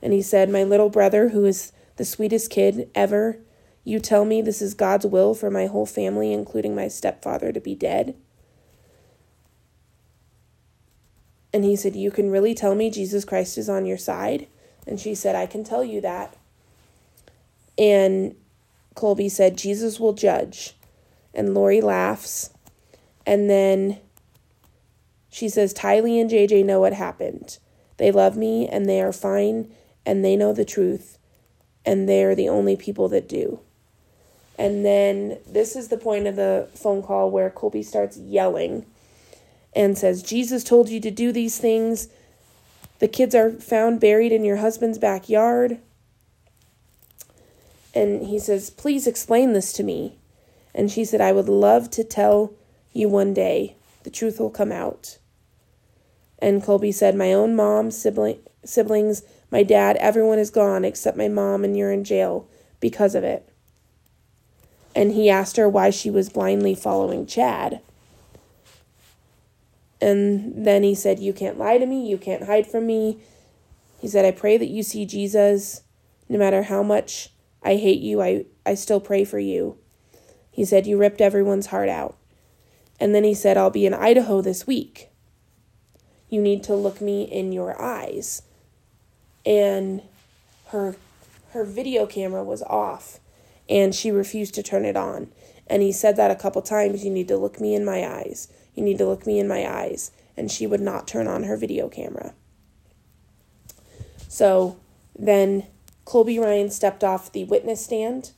And 0.00 0.12
he 0.12 0.22
said, 0.22 0.48
My 0.48 0.62
little 0.62 0.90
brother, 0.90 1.30
who 1.30 1.44
is 1.44 1.72
the 1.96 2.04
sweetest 2.04 2.50
kid 2.50 2.90
ever, 2.94 3.38
You 3.84 3.98
tell 3.98 4.24
me 4.24 4.40
this 4.40 4.62
is 4.62 4.74
God's 4.74 5.06
will 5.06 5.34
for 5.34 5.50
my 5.50 5.66
whole 5.66 5.86
family, 5.86 6.32
including 6.32 6.74
my 6.74 6.88
stepfather, 6.88 7.52
to 7.52 7.60
be 7.60 7.74
dead? 7.74 8.16
And 11.52 11.64
he 11.64 11.74
said, 11.74 11.96
You 11.96 12.10
can 12.10 12.30
really 12.30 12.54
tell 12.54 12.74
me 12.74 12.90
Jesus 12.90 13.24
Christ 13.24 13.58
is 13.58 13.68
on 13.68 13.86
your 13.86 13.98
side? 13.98 14.46
And 14.86 15.00
she 15.00 15.14
said, 15.14 15.34
I 15.34 15.46
can 15.46 15.64
tell 15.64 15.84
you 15.84 16.00
that. 16.00 16.36
And 17.76 18.36
Colby 18.94 19.28
said, 19.28 19.58
Jesus 19.58 19.98
will 19.98 20.12
judge. 20.12 20.74
And 21.34 21.54
Lori 21.54 21.80
laughs. 21.80 22.50
And 23.26 23.50
then 23.50 23.98
she 25.38 25.48
says, 25.48 25.72
Tylee 25.72 26.20
and 26.20 26.28
JJ 26.28 26.64
know 26.64 26.80
what 26.80 26.92
happened. 26.92 27.58
They 27.96 28.10
love 28.10 28.36
me 28.36 28.66
and 28.66 28.88
they 28.88 29.00
are 29.00 29.12
fine 29.12 29.70
and 30.04 30.24
they 30.24 30.34
know 30.34 30.52
the 30.52 30.64
truth. 30.64 31.16
And 31.86 32.08
they're 32.08 32.34
the 32.34 32.48
only 32.48 32.74
people 32.74 33.08
that 33.10 33.28
do. 33.28 33.60
And 34.58 34.84
then 34.84 35.38
this 35.46 35.76
is 35.76 35.88
the 35.88 35.96
point 35.96 36.26
of 36.26 36.34
the 36.34 36.68
phone 36.74 37.04
call 37.04 37.30
where 37.30 37.50
Colby 37.50 37.84
starts 37.84 38.16
yelling 38.16 38.84
and 39.76 39.96
says, 39.96 40.24
Jesus 40.24 40.64
told 40.64 40.88
you 40.88 41.00
to 41.00 41.10
do 41.10 41.30
these 41.30 41.58
things. 41.58 42.08
The 42.98 43.06
kids 43.06 43.32
are 43.32 43.52
found 43.52 44.00
buried 44.00 44.32
in 44.32 44.44
your 44.44 44.56
husband's 44.56 44.98
backyard. 44.98 45.78
And 47.94 48.26
he 48.26 48.40
says, 48.40 48.70
Please 48.70 49.06
explain 49.06 49.52
this 49.52 49.72
to 49.74 49.84
me. 49.84 50.18
And 50.74 50.90
she 50.90 51.04
said, 51.04 51.20
I 51.20 51.30
would 51.30 51.48
love 51.48 51.90
to 51.92 52.02
tell 52.02 52.54
you 52.92 53.08
one 53.08 53.32
day. 53.32 53.76
The 54.02 54.10
truth 54.10 54.40
will 54.40 54.50
come 54.50 54.72
out. 54.72 55.18
And 56.38 56.62
Colby 56.62 56.92
said, 56.92 57.14
My 57.14 57.32
own 57.32 57.56
mom, 57.56 57.90
sibling, 57.90 58.38
siblings, 58.64 59.22
my 59.50 59.62
dad, 59.62 59.96
everyone 59.96 60.38
is 60.38 60.50
gone 60.50 60.84
except 60.84 61.16
my 61.16 61.28
mom, 61.28 61.64
and 61.64 61.76
you're 61.76 61.92
in 61.92 62.04
jail 62.04 62.48
because 62.80 63.14
of 63.14 63.24
it. 63.24 63.48
And 64.94 65.12
he 65.12 65.30
asked 65.30 65.56
her 65.56 65.68
why 65.68 65.90
she 65.90 66.10
was 66.10 66.28
blindly 66.28 66.74
following 66.74 67.26
Chad. 67.26 67.80
And 70.00 70.66
then 70.66 70.82
he 70.82 70.94
said, 70.94 71.18
You 71.18 71.32
can't 71.32 71.58
lie 71.58 71.78
to 71.78 71.86
me. 71.86 72.08
You 72.08 72.18
can't 72.18 72.44
hide 72.44 72.66
from 72.66 72.86
me. 72.86 73.18
He 74.00 74.08
said, 74.08 74.24
I 74.24 74.30
pray 74.30 74.56
that 74.56 74.68
you 74.68 74.82
see 74.82 75.06
Jesus. 75.06 75.82
No 76.28 76.38
matter 76.38 76.64
how 76.64 76.82
much 76.82 77.30
I 77.62 77.76
hate 77.76 78.00
you, 78.00 78.22
I, 78.22 78.44
I 78.64 78.74
still 78.74 79.00
pray 79.00 79.24
for 79.24 79.38
you. 79.38 79.78
He 80.50 80.64
said, 80.64 80.86
You 80.86 80.98
ripped 80.98 81.20
everyone's 81.20 81.66
heart 81.66 81.88
out. 81.88 82.16
And 83.00 83.14
then 83.14 83.24
he 83.24 83.34
said, 83.34 83.56
I'll 83.56 83.70
be 83.70 83.86
in 83.86 83.94
Idaho 83.94 84.40
this 84.40 84.66
week. 84.66 85.08
You 86.28 86.40
need 86.40 86.62
to 86.64 86.74
look 86.74 87.00
me 87.00 87.22
in 87.22 87.52
your 87.52 87.80
eyes. 87.80 88.42
And 89.46 90.02
her 90.68 90.96
her 91.52 91.64
video 91.64 92.06
camera 92.06 92.44
was 92.44 92.62
off 92.62 93.20
and 93.68 93.94
she 93.94 94.10
refused 94.10 94.54
to 94.54 94.62
turn 94.62 94.84
it 94.84 94.96
on. 94.96 95.30
And 95.66 95.82
he 95.82 95.92
said 95.92 96.16
that 96.16 96.30
a 96.30 96.36
couple 96.36 96.62
times, 96.62 97.04
you 97.04 97.10
need 97.10 97.28
to 97.28 97.36
look 97.36 97.60
me 97.60 97.74
in 97.74 97.84
my 97.84 98.06
eyes. 98.06 98.48
You 98.74 98.82
need 98.82 98.98
to 98.98 99.06
look 99.06 99.26
me 99.26 99.38
in 99.38 99.48
my 99.48 99.68
eyes. 99.70 100.10
And 100.36 100.50
she 100.50 100.66
would 100.66 100.80
not 100.80 101.06
turn 101.06 101.26
on 101.26 101.44
her 101.44 101.56
video 101.56 101.88
camera. 101.88 102.32
So 104.28 104.78
then 105.18 105.66
Colby 106.04 106.38
Ryan 106.38 106.70
stepped 106.70 107.04
off 107.04 107.32
the 107.32 107.44
witness 107.44 107.84
stand 107.84 108.32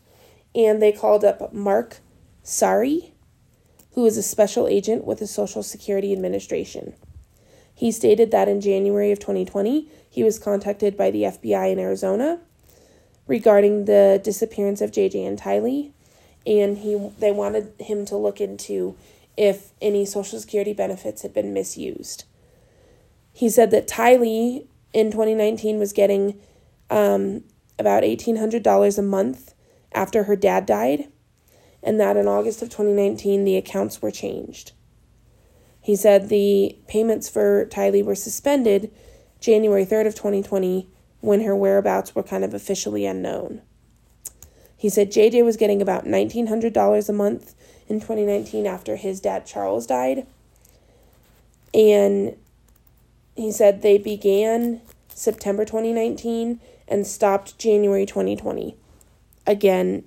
and 0.55 0.83
they 0.83 0.93
called 0.93 1.25
up 1.25 1.53
Mark 1.53 1.99
Sari, 2.43 3.13
who 3.93 4.07
is 4.07 4.17
a 4.17 4.23
special 4.23 4.67
agent 4.67 5.05
with 5.05 5.19
the 5.19 5.27
Social 5.27 5.63
Security 5.63 6.13
Administration. 6.13 6.95
He 7.81 7.93
stated 7.93 8.31
that 8.31 8.47
in 8.47 8.61
January 8.61 9.11
of 9.11 9.21
2020, 9.21 9.89
he 10.11 10.23
was 10.23 10.39
contacted 10.39 10.99
by 10.99 11.11
the 11.11 11.23
FBI 11.23 11.73
in 11.73 11.79
Arizona 11.79 12.39
regarding 13.27 13.87
the 13.87 14.21
disappearance 14.23 14.83
of 14.83 14.91
JJ 14.91 15.27
and 15.27 15.41
Tylee, 15.41 15.93
and 16.47 16.77
he 16.77 17.11
they 17.19 17.33
wanted 17.33 17.73
him 17.79 18.05
to 18.05 18.19
look 18.19 18.39
into 18.39 18.97
if 19.35 19.71
any 19.81 20.05
Social 20.05 20.39
Security 20.39 20.75
benefits 20.75 21.23
had 21.23 21.33
been 21.33 21.55
misused. 21.55 22.25
He 23.33 23.49
said 23.49 23.71
that 23.71 23.89
Tylee 23.89 24.67
in 24.93 25.11
2019 25.11 25.79
was 25.79 25.95
getting 25.95 26.39
um, 26.91 27.45
about 27.79 28.03
$1,800 28.03 28.99
a 28.99 29.03
month 29.03 29.55
after 29.93 30.25
her 30.25 30.37
dad 30.37 30.67
died, 30.67 31.09
and 31.83 31.99
that 31.99 32.19
in 32.19 32.29
August 32.29 32.61
of 32.61 32.69
2019 32.69 33.45
the 33.45 33.57
accounts 33.57 34.03
were 34.03 34.11
changed. 34.11 34.73
He 35.81 35.97
said 35.97 36.29
the 36.29 36.77
payments 36.89 37.29
for 37.29 37.67
Tylee 37.67 38.05
were 38.05 38.15
suspended 38.15 38.91
January 39.41 39.87
3rd 39.87 40.09
of 40.09 40.15
2020 40.15 40.89
when 41.21 41.43
her 41.43 41.57
whereabouts 41.57 42.15
were 42.15 42.23
kind 42.23 42.45
of 42.45 42.55
officially 42.55 43.07
unknown. 43.07 43.63
He 44.77 44.89
said 44.89 45.13
JJ 45.13 45.45
was 45.45 45.57
getting 45.57 45.83
about 45.83 46.05
$1,900 46.05 47.09
a 47.09 47.13
month 47.13 47.55
in 47.89 48.01
2019 48.01 48.67
after 48.67 48.97
his 48.97 49.21
dad 49.21 49.45
Charles 49.45 49.87
died. 49.87 50.27
And 51.75 52.37
he 53.37 53.53
said 53.53 53.83
they 53.83 53.99
began 53.99 54.81
September 55.15 55.65
2019 55.65 56.61
and 56.89 57.07
stopped 57.07 57.59
January 57.59 58.07
2020. 58.07 58.75
Again, 59.47 60.05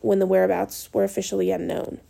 when 0.00 0.18
the 0.18 0.26
whereabouts 0.26 0.92
were 0.92 1.04
officially 1.04 1.50
unknown. 1.50 2.00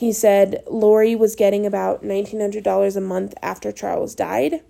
He 0.00 0.14
said 0.14 0.64
Lori 0.66 1.14
was 1.14 1.36
getting 1.36 1.66
about 1.66 2.02
$1,900 2.02 2.96
a 2.96 3.00
month 3.02 3.34
after 3.42 3.70
Charles 3.70 4.14
died. 4.14 4.62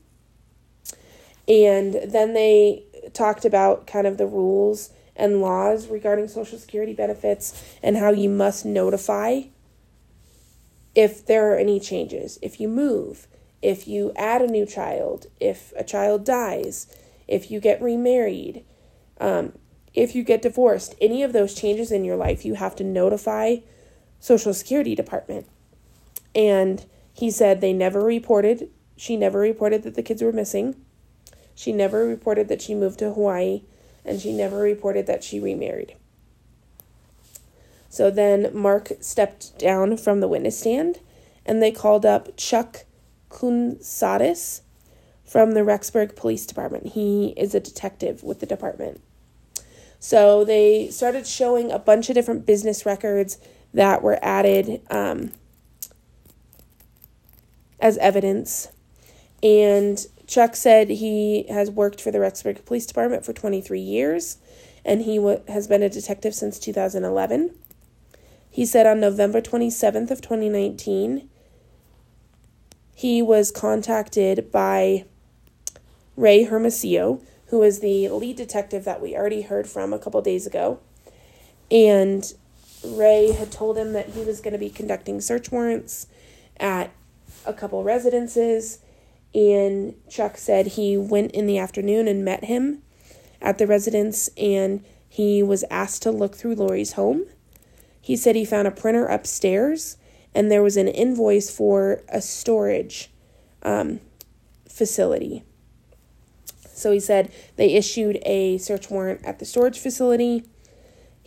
And 1.47 2.01
then 2.05 2.35
they 2.35 2.83
talked 3.12 3.45
about 3.45 3.87
kind 3.87 4.09
of 4.09 4.19
the 4.19 4.27
rules 4.27 4.90
and 5.14 5.40
laws 5.40 5.87
regarding 5.87 6.27
Social 6.27 6.59
Security 6.59 6.95
benefits 6.95 7.77
and 7.81 7.97
how 7.97 8.11
you 8.11 8.29
must 8.29 8.64
notify 8.64 9.43
if 10.97 11.25
there 11.25 11.53
are 11.53 11.59
any 11.59 11.79
changes, 11.79 12.40
if 12.43 12.59
you 12.59 12.66
move, 12.66 13.29
if 13.62 13.87
you 13.87 14.11
add 14.16 14.43
a 14.43 14.49
new 14.49 14.66
child, 14.66 15.29
if 15.38 15.73
a 15.77 15.85
child 15.85 16.25
dies, 16.25 16.93
if 17.29 17.53
you 17.53 17.61
get 17.61 17.81
remarried, 17.81 18.64
um, 19.21 19.53
if 19.95 20.16
you 20.16 20.25
get 20.25 20.43
divorced, 20.43 20.97
any 21.01 21.23
of 21.23 21.33
those 21.33 21.55
changes 21.55 21.93
in 21.93 22.05
your 22.05 22.16
life, 22.16 22.45
you 22.45 22.55
have 22.55 22.75
to 22.75 22.83
notify 22.83 23.59
Social 24.21 24.55
Security 24.55 24.95
Department. 24.95 25.47
And 26.35 26.85
he 27.13 27.31
said 27.31 27.61
they 27.61 27.73
never 27.73 28.03
reported, 28.03 28.71
she 28.97 29.17
never 29.17 29.41
reported 29.41 29.83
that 29.83 29.95
the 29.95 30.03
kids 30.03 30.23
were 30.23 30.33
missing. 30.33 30.77
She 31.55 31.73
never 31.73 32.07
reported 32.07 32.49
that 32.49 32.63
she 32.63 32.75
moved 32.75 33.01
to 33.01 33.13
Hawaii, 33.13 33.63
and 34.05 34.21
she 34.21 34.33
never 34.33 34.59
reported 34.59 35.07
that 35.07 35.25
she 35.25 35.41
remarried. 35.41 35.97
So 37.89 38.11
then 38.11 38.51
Mark 38.55 38.93
stepped 39.01 39.59
down 39.59 39.97
from 39.97 40.21
the 40.21 40.29
witness 40.29 40.59
stand, 40.59 41.01
and 41.45 41.61
they 41.61 41.73
called 41.73 42.07
up 42.07 42.37
Chuck 42.37 42.85
Kunsadis 43.29 44.61
from 45.25 45.53
the 45.53 45.61
Rexburg 45.61 46.15
Police 46.17 46.47
Department. 46.47 46.89
He 46.89 47.35
is 47.37 47.55
a 47.55 47.61
detective 47.61 48.23
with 48.23 48.41
the 48.41 48.47
department. 48.47 49.01
So 49.99 50.45
they 50.45 50.89
started 50.89 51.27
showing 51.27 51.71
a 51.71 51.79
bunch 51.79 52.09
of 52.09 52.15
different 52.15 52.47
business 52.47 52.87
records 52.87 53.39
that 53.73 54.03
were 54.03 54.19
added 54.23 54.83
um, 54.91 55.33
as 57.79 57.99
evidence. 57.99 58.69
And 59.43 60.05
Chuck 60.27 60.55
said 60.57 60.91
he 60.91 61.45
has 61.49 61.71
worked 61.71 62.01
for 62.01 62.11
the 62.11 62.19
Rexburg 62.19 62.65
Police 62.65 62.87
Department 62.87 63.25
for 63.25 63.33
23 63.33 63.81
years 63.81 64.39
and 64.85 65.03
he 65.03 65.17
w- 65.17 65.43
has 65.49 65.67
been 65.67 65.83
a 65.83 65.89
detective 65.89 66.35
since 66.35 66.59
2011. 66.59 67.55
He 68.51 68.67
said 68.67 68.87
on 68.87 69.01
November 69.01 69.41
27th 69.41 70.11
of 70.11 70.21
2019 70.21 71.29
he 72.95 73.23
was 73.23 73.51
contacted 73.51 74.53
by 74.53 75.07
Ray 76.17 76.45
Hermosillo, 76.45 77.23
who 77.47 77.63
is 77.63 77.81
the 77.81 78.09
lead 78.11 78.37
detective 78.37 78.85
that 78.85 79.01
we 79.01 79.17
already 79.17 79.43
heard 79.43 79.67
from 79.67 79.93
a 79.93 79.99
couple 79.99 80.21
days 80.21 80.47
ago. 80.47 80.81
And 81.71 82.31
Ray 82.85 83.33
had 83.33 83.51
told 83.51 83.77
him 83.77 83.93
that 83.93 84.11
he 84.11 84.25
was 84.25 84.40
going 84.40 84.53
to 84.53 84.59
be 84.59 84.71
conducting 84.71 85.21
search 85.21 85.51
warrants 85.51 86.07
at 86.59 86.90
a 87.45 87.53
couple 87.53 87.83
residences 87.85 88.81
and 89.35 89.95
Chuck 90.09 90.37
said 90.37 90.69
he 90.69 90.97
went 90.97 91.33
in 91.33 91.47
the 91.47 91.59
afternoon 91.59 92.09
and 92.09 92.25
met 92.25 92.45
him 92.45 92.83
at 93.40 93.59
the 93.59 93.66
residence 93.66 94.29
and 94.37 94.85
he 95.09 95.43
was 95.43 95.64
asked 95.71 96.03
to 96.03 96.11
look 96.11 96.35
through 96.35 96.55
Lori's 96.55 96.93
home. 96.93 97.27
He 98.01 98.16
said 98.16 98.35
he 98.35 98.45
found 98.45 98.66
a 98.66 98.73
printer 98.73 99.07
upstairs 99.07 99.97
and 100.35 100.51
there 100.51 100.62
was 100.62 100.77
an 100.77 100.88
invoice 100.88 101.51
for 101.51 102.03
a 102.09 102.21
storage 102.21 103.11
um, 103.62 104.01
facility. 104.69 105.45
So 106.73 106.93
he 106.93 107.01
said 107.01 107.31
they 107.57 107.75
issued 107.75 108.19
a 108.25 108.59
search 108.59 108.90
warrant 108.90 109.25
at 109.25 109.38
the 109.38 109.45
storage 109.45 109.79
facility. 109.79 110.45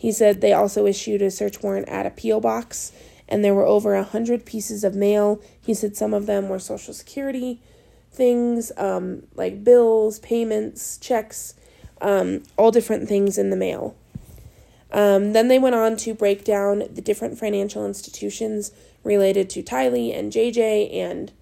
He 0.04 0.12
said 0.12 0.42
they 0.42 0.52
also 0.52 0.84
issued 0.84 1.22
a 1.22 1.30
search 1.30 1.62
warrant 1.62 1.88
at 1.88 2.04
a 2.04 2.10
P.O. 2.10 2.38
box, 2.40 2.92
and 3.26 3.42
there 3.42 3.54
were 3.54 3.64
over 3.64 3.94
a 3.94 4.02
hundred 4.02 4.44
pieces 4.44 4.84
of 4.84 4.94
mail. 4.94 5.40
He 5.58 5.72
said 5.72 5.96
some 5.96 6.12
of 6.12 6.26
them 6.26 6.50
were 6.50 6.58
Social 6.58 6.92
Security, 6.92 7.62
things 8.12 8.70
um, 8.76 9.22
like 9.34 9.64
bills, 9.64 10.18
payments, 10.18 10.98
checks, 10.98 11.54
um, 12.02 12.42
all 12.58 12.70
different 12.70 13.08
things 13.08 13.38
in 13.38 13.48
the 13.48 13.56
mail. 13.56 13.96
Um, 14.92 15.32
then 15.32 15.48
they 15.48 15.58
went 15.58 15.74
on 15.74 15.96
to 15.96 16.12
break 16.12 16.44
down 16.44 16.80
the 16.80 17.00
different 17.00 17.38
financial 17.38 17.86
institutions 17.86 18.72
related 19.04 19.48
to 19.48 19.62
Tylee 19.62 20.14
and 20.14 20.30
JJ 20.30 20.94
and 20.94 21.32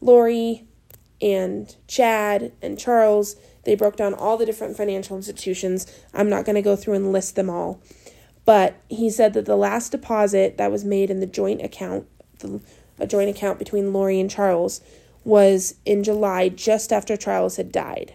Lori 0.00 0.64
and 1.20 1.74
Chad 1.88 2.52
and 2.62 2.78
Charles. 2.78 3.34
They 3.66 3.74
broke 3.74 3.96
down 3.96 4.14
all 4.14 4.36
the 4.36 4.46
different 4.46 4.76
financial 4.76 5.16
institutions. 5.16 5.86
I'm 6.14 6.30
not 6.30 6.44
going 6.44 6.54
to 6.54 6.62
go 6.62 6.76
through 6.76 6.94
and 6.94 7.12
list 7.12 7.34
them 7.34 7.50
all. 7.50 7.82
But 8.44 8.76
he 8.88 9.10
said 9.10 9.34
that 9.34 9.44
the 9.44 9.56
last 9.56 9.90
deposit 9.90 10.56
that 10.56 10.70
was 10.70 10.84
made 10.84 11.10
in 11.10 11.18
the 11.18 11.26
joint 11.26 11.60
account, 11.62 12.06
the, 12.38 12.60
a 13.00 13.08
joint 13.08 13.28
account 13.28 13.58
between 13.58 13.92
Lori 13.92 14.20
and 14.20 14.30
Charles, 14.30 14.80
was 15.24 15.74
in 15.84 16.04
July, 16.04 16.48
just 16.48 16.92
after 16.92 17.16
Charles 17.16 17.56
had 17.56 17.72
died. 17.72 18.14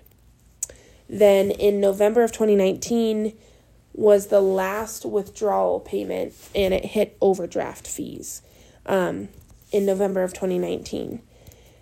Then 1.10 1.52
in 1.52 1.82
November 1.82 2.24
of 2.24 2.32
2019 2.32 3.34
was 3.94 4.28
the 4.28 4.40
last 4.40 5.06
withdrawal 5.06 5.82
payment, 5.82 6.34
and 6.56 6.74
it 6.74 6.86
hit 6.86 7.18
overdraft 7.20 7.86
fees 7.86 8.42
um, 8.86 9.28
in 9.74 9.86
November 9.86 10.24
of 10.24 10.32
2019. 10.32 11.22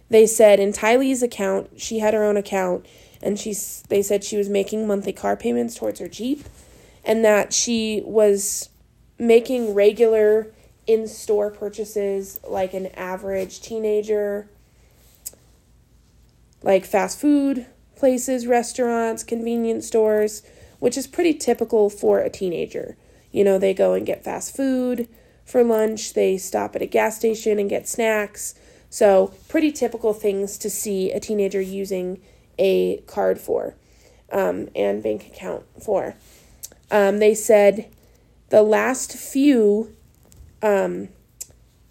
They 0.09 0.25
said 0.25 0.59
in 0.59 0.73
Tylee's 0.73 1.21
account, 1.21 1.79
she 1.79 1.99
had 1.99 2.15
her 2.15 2.23
own 2.23 2.35
account, 2.35 2.87
and 3.21 3.39
she 3.39 3.53
they 3.89 4.01
said 4.01 4.23
she 4.23 4.37
was 4.37 4.49
making 4.49 4.87
monthly 4.87 5.13
car 5.13 5.35
payments 5.35 5.75
towards 5.75 5.99
her 5.99 6.07
Jeep, 6.07 6.45
and 7.03 7.23
that 7.23 7.53
she 7.53 8.01
was 8.05 8.69
making 9.17 9.73
regular 9.73 10.47
in-store 10.87 11.51
purchases 11.51 12.39
like 12.47 12.73
an 12.73 12.87
average 12.95 13.61
teenager 13.61 14.49
like 16.61 16.85
fast 16.85 17.19
food 17.19 17.65
places, 17.95 18.47
restaurants, 18.47 19.23
convenience 19.23 19.85
stores, 19.85 20.41
which 20.79 20.97
is 20.97 21.05
pretty 21.05 21.33
typical 21.33 21.89
for 21.89 22.19
a 22.19 22.29
teenager. 22.29 22.95
You 23.31 23.43
know, 23.43 23.59
they 23.59 23.73
go 23.73 23.93
and 23.93 24.05
get 24.05 24.23
fast 24.23 24.55
food 24.55 25.07
for 25.45 25.63
lunch, 25.63 26.13
they 26.13 26.37
stop 26.37 26.75
at 26.75 26.81
a 26.81 26.85
gas 26.85 27.17
station 27.17 27.59
and 27.59 27.69
get 27.69 27.89
snacks. 27.89 28.55
So, 28.89 29.33
pretty 29.49 29.71
typical 29.71 30.13
things 30.13 30.57
to 30.59 30.69
see 30.69 31.11
a 31.11 31.19
teenager 31.19 31.59
using 31.59 32.21
a 32.59 32.97
card 33.07 33.39
for 33.39 33.75
um, 34.31 34.69
and 34.75 35.01
bank 35.01 35.25
account 35.25 35.65
for. 35.83 36.15
Um, 36.91 37.19
they 37.19 37.33
said 37.33 37.89
the 38.49 38.61
last 38.61 39.13
few 39.13 39.95
um, 40.61 41.09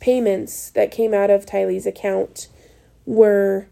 payments 0.00 0.70
that 0.70 0.90
came 0.90 1.14
out 1.14 1.30
of 1.30 1.46
Tylee's 1.46 1.86
account 1.86 2.48
were 3.06 3.68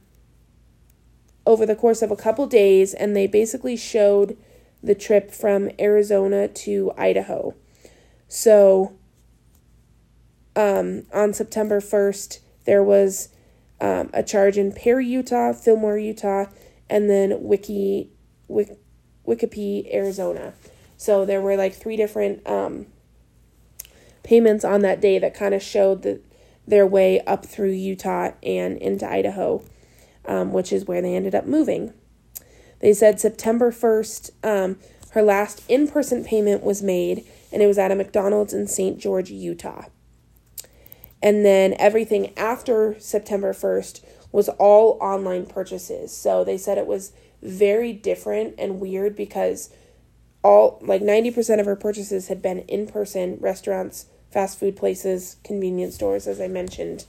over 1.47 1.65
the 1.65 1.77
course 1.77 2.03
of 2.03 2.11
a 2.11 2.17
couple 2.17 2.47
days, 2.47 2.93
and 2.93 3.15
they 3.15 3.27
basically 3.27 3.77
showed 3.77 4.37
the 4.83 4.95
trip 4.95 5.31
from 5.31 5.71
Arizona 5.79 6.49
to 6.49 6.93
Idaho. 6.97 7.55
So, 8.29 8.97
um, 10.57 11.05
on 11.13 11.33
September 11.33 11.81
1st, 11.81 12.41
there 12.65 12.83
was 12.83 13.29
um, 13.81 14.11
a 14.13 14.23
charge 14.23 14.59
in 14.59 14.73
Perry, 14.73 15.07
Utah, 15.07 15.53
Fillmore, 15.53 15.99
Utah, 15.99 16.47
and 16.89 17.11
then 17.11 17.43
Wiki, 17.43 18.11
Wick, 18.49 18.79
Wikipedia, 19.27 19.93
Arizona. 19.95 20.55
So 20.97 21.25
there 21.25 21.41
were 21.41 21.57
like 21.57 21.75
three 21.75 21.97
different 21.97 22.47
um, 22.47 22.87
payments 24.23 24.65
on 24.65 24.81
that 24.83 25.01
day 25.01 25.19
that 25.19 25.35
kind 25.35 25.55
of 25.55 25.63
showed 25.63 26.03
the, 26.03 26.21
their 26.67 26.87
way 26.87 27.21
up 27.23 27.45
through 27.45 27.71
Utah 27.71 28.33
and 28.43 28.79
into 28.79 29.09
Idaho 29.09 29.63
um, 30.27 30.53
which 30.53 30.73
is 30.73 30.87
where 30.87 31.01
they 31.01 31.15
ended 31.15 31.35
up 31.35 31.47
moving. 31.47 31.93
They 32.81 32.93
said 32.93 33.21
September 33.21 33.71
1st, 33.71 34.31
um, 34.45 34.79
her 35.11 35.23
last 35.23 35.63
in 35.69 35.89
person 35.89 36.25
payment 36.25 36.63
was 36.63 36.83
made, 36.83 37.25
and 37.53 37.63
it 37.63 37.67
was 37.67 37.79
at 37.79 37.93
a 37.93 37.95
McDonald's 37.95 38.53
in 38.53 38.67
St. 38.67 38.99
George, 38.99 39.31
Utah. 39.31 39.87
And 41.23 41.45
then 41.45 41.75
everything 41.79 42.37
after 42.37 42.99
September 43.01 43.53
1st 43.53 44.05
was 44.33 44.49
all 44.49 44.99
online 45.01 45.47
purchases. 45.47 46.17
So 46.17 46.45
they 46.45 46.59
said 46.59 46.79
it 46.79 46.87
was 46.87 47.13
very 47.43 47.93
different 47.93 48.55
and 48.59 48.81
weird 48.81 49.17
because 49.17 49.71
all 50.43 50.79
like 50.81 51.03
90% 51.03 51.61
of 51.61 51.67
her 51.67 51.77
purchases 51.77 52.29
had 52.29 52.43
been 52.43 52.61
in 52.61 52.87
person 52.87 53.39
restaurants, 53.41 54.07
fast 54.31 54.59
food 54.59 54.77
places, 54.77 55.37
convenience 55.45 55.95
stores, 55.95 56.27
as 56.27 56.41
I 56.41 56.49
mentioned. 56.49 57.05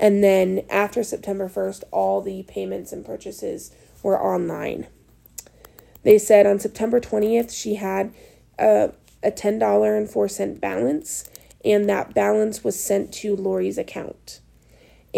And 0.00 0.22
then 0.22 0.62
after 0.70 1.02
September 1.02 1.48
1st, 1.48 1.84
all 1.90 2.20
the 2.20 2.44
payments 2.44 2.92
and 2.92 3.04
purchases 3.04 3.74
were 4.02 4.20
online. 4.20 4.86
They 6.02 6.18
said 6.18 6.46
on 6.46 6.60
September 6.60 7.00
20th, 7.00 7.52
she 7.52 7.74
had 7.74 8.14
a, 8.58 8.92
a 9.22 9.30
$10.04 9.30 10.60
balance, 10.60 11.28
and 11.64 11.88
that 11.88 12.14
balance 12.14 12.62
was 12.62 12.82
sent 12.82 13.12
to 13.14 13.34
Lori's 13.34 13.78
account. 13.78 14.40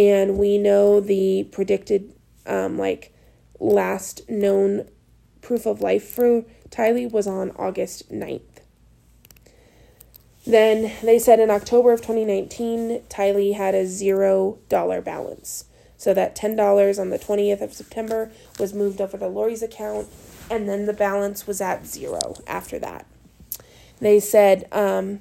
And 0.00 0.38
we 0.38 0.56
know 0.56 0.98
the 0.98 1.46
predicted, 1.52 2.14
um, 2.46 2.78
like, 2.78 3.12
last 3.58 4.26
known 4.30 4.88
proof 5.42 5.66
of 5.66 5.82
life 5.82 6.08
for 6.08 6.46
Tylee 6.70 7.12
was 7.12 7.26
on 7.26 7.50
August 7.50 8.10
9th. 8.10 8.40
Then 10.46 10.90
they 11.02 11.18
said 11.18 11.38
in 11.38 11.50
October 11.50 11.92
of 11.92 12.00
2019, 12.00 13.02
Tylee 13.10 13.54
had 13.54 13.74
a 13.74 13.86
zero 13.86 14.58
dollar 14.70 15.02
balance. 15.02 15.66
So 15.98 16.14
that 16.14 16.34
$10 16.34 16.98
on 16.98 17.10
the 17.10 17.18
20th 17.18 17.60
of 17.60 17.74
September 17.74 18.30
was 18.58 18.72
moved 18.72 19.02
over 19.02 19.18
to 19.18 19.26
Lori's 19.26 19.62
account, 19.62 20.08
and 20.50 20.66
then 20.66 20.86
the 20.86 20.94
balance 20.94 21.46
was 21.46 21.60
at 21.60 21.86
zero 21.86 22.36
after 22.46 22.78
that. 22.78 23.04
They 24.00 24.18
said 24.18 24.66
um, 24.72 25.20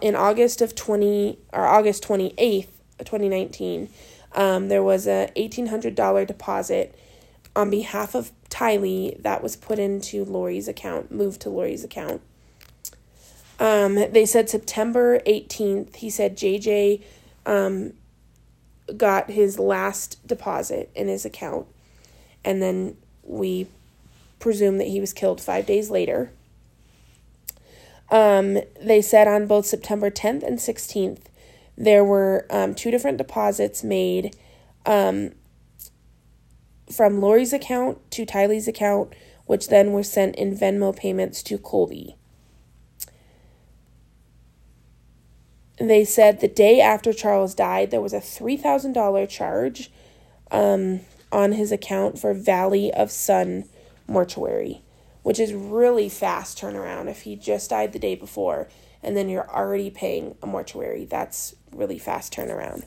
in 0.00 0.16
August 0.16 0.62
of 0.62 0.74
20 0.74 1.38
or 1.52 1.64
August 1.64 2.02
28th, 2.02 2.66
2019, 3.04 3.88
um, 4.34 4.68
there 4.68 4.82
was 4.82 5.06
a 5.06 5.30
$1,800 5.36 6.26
deposit 6.26 6.94
on 7.54 7.70
behalf 7.70 8.14
of 8.14 8.32
Tylee 8.48 9.20
that 9.22 9.42
was 9.42 9.56
put 9.56 9.78
into 9.78 10.24
Lori's 10.24 10.68
account, 10.68 11.10
moved 11.10 11.40
to 11.42 11.50
Lori's 11.50 11.84
account. 11.84 12.22
Um, 13.60 13.94
they 13.94 14.26
said 14.26 14.48
September 14.48 15.20
18th, 15.20 15.96
he 15.96 16.10
said 16.10 16.36
JJ 16.36 17.02
um, 17.46 17.92
got 18.96 19.30
his 19.30 19.58
last 19.58 20.26
deposit 20.26 20.90
in 20.94 21.08
his 21.08 21.24
account. 21.24 21.66
And 22.44 22.60
then 22.60 22.96
we 23.22 23.68
presume 24.40 24.78
that 24.78 24.88
he 24.88 25.00
was 25.00 25.12
killed 25.12 25.40
five 25.40 25.66
days 25.66 25.90
later. 25.90 26.32
Um, 28.10 28.58
they 28.80 29.00
said 29.00 29.28
on 29.28 29.46
both 29.46 29.64
September 29.64 30.10
10th 30.10 30.42
and 30.42 30.58
16th, 30.58 31.20
there 31.76 32.04
were 32.04 32.46
um, 32.50 32.74
two 32.74 32.90
different 32.90 33.18
deposits 33.18 33.82
made 33.82 34.36
um, 34.86 35.32
from 36.90 37.20
Lori's 37.20 37.52
account 37.52 37.98
to 38.12 38.26
Tylee's 38.26 38.68
account, 38.68 39.14
which 39.46 39.68
then 39.68 39.92
were 39.92 40.02
sent 40.02 40.36
in 40.36 40.56
Venmo 40.56 40.94
payments 40.94 41.42
to 41.44 41.58
Colby. 41.58 42.16
they 45.88 46.04
said 46.04 46.40
the 46.40 46.48
day 46.48 46.80
after 46.80 47.12
Charles 47.12 47.54
died, 47.54 47.90
there 47.90 48.00
was 48.00 48.12
a 48.12 48.18
$3,000 48.18 49.28
charge 49.28 49.90
um, 50.50 51.00
on 51.30 51.52
his 51.52 51.72
account 51.72 52.18
for 52.18 52.34
Valley 52.34 52.92
of 52.92 53.10
Sun 53.10 53.64
Mortuary, 54.06 54.82
which 55.22 55.40
is 55.40 55.52
really 55.52 56.08
fast 56.08 56.58
turnaround. 56.58 57.08
If 57.08 57.22
he 57.22 57.36
just 57.36 57.70
died 57.70 57.92
the 57.92 57.98
day 57.98 58.14
before 58.14 58.68
and 59.02 59.16
then 59.16 59.28
you're 59.28 59.50
already 59.50 59.90
paying 59.90 60.36
a 60.42 60.46
mortuary, 60.46 61.04
that's 61.04 61.54
really 61.72 61.98
fast 61.98 62.32
turnaround. 62.32 62.84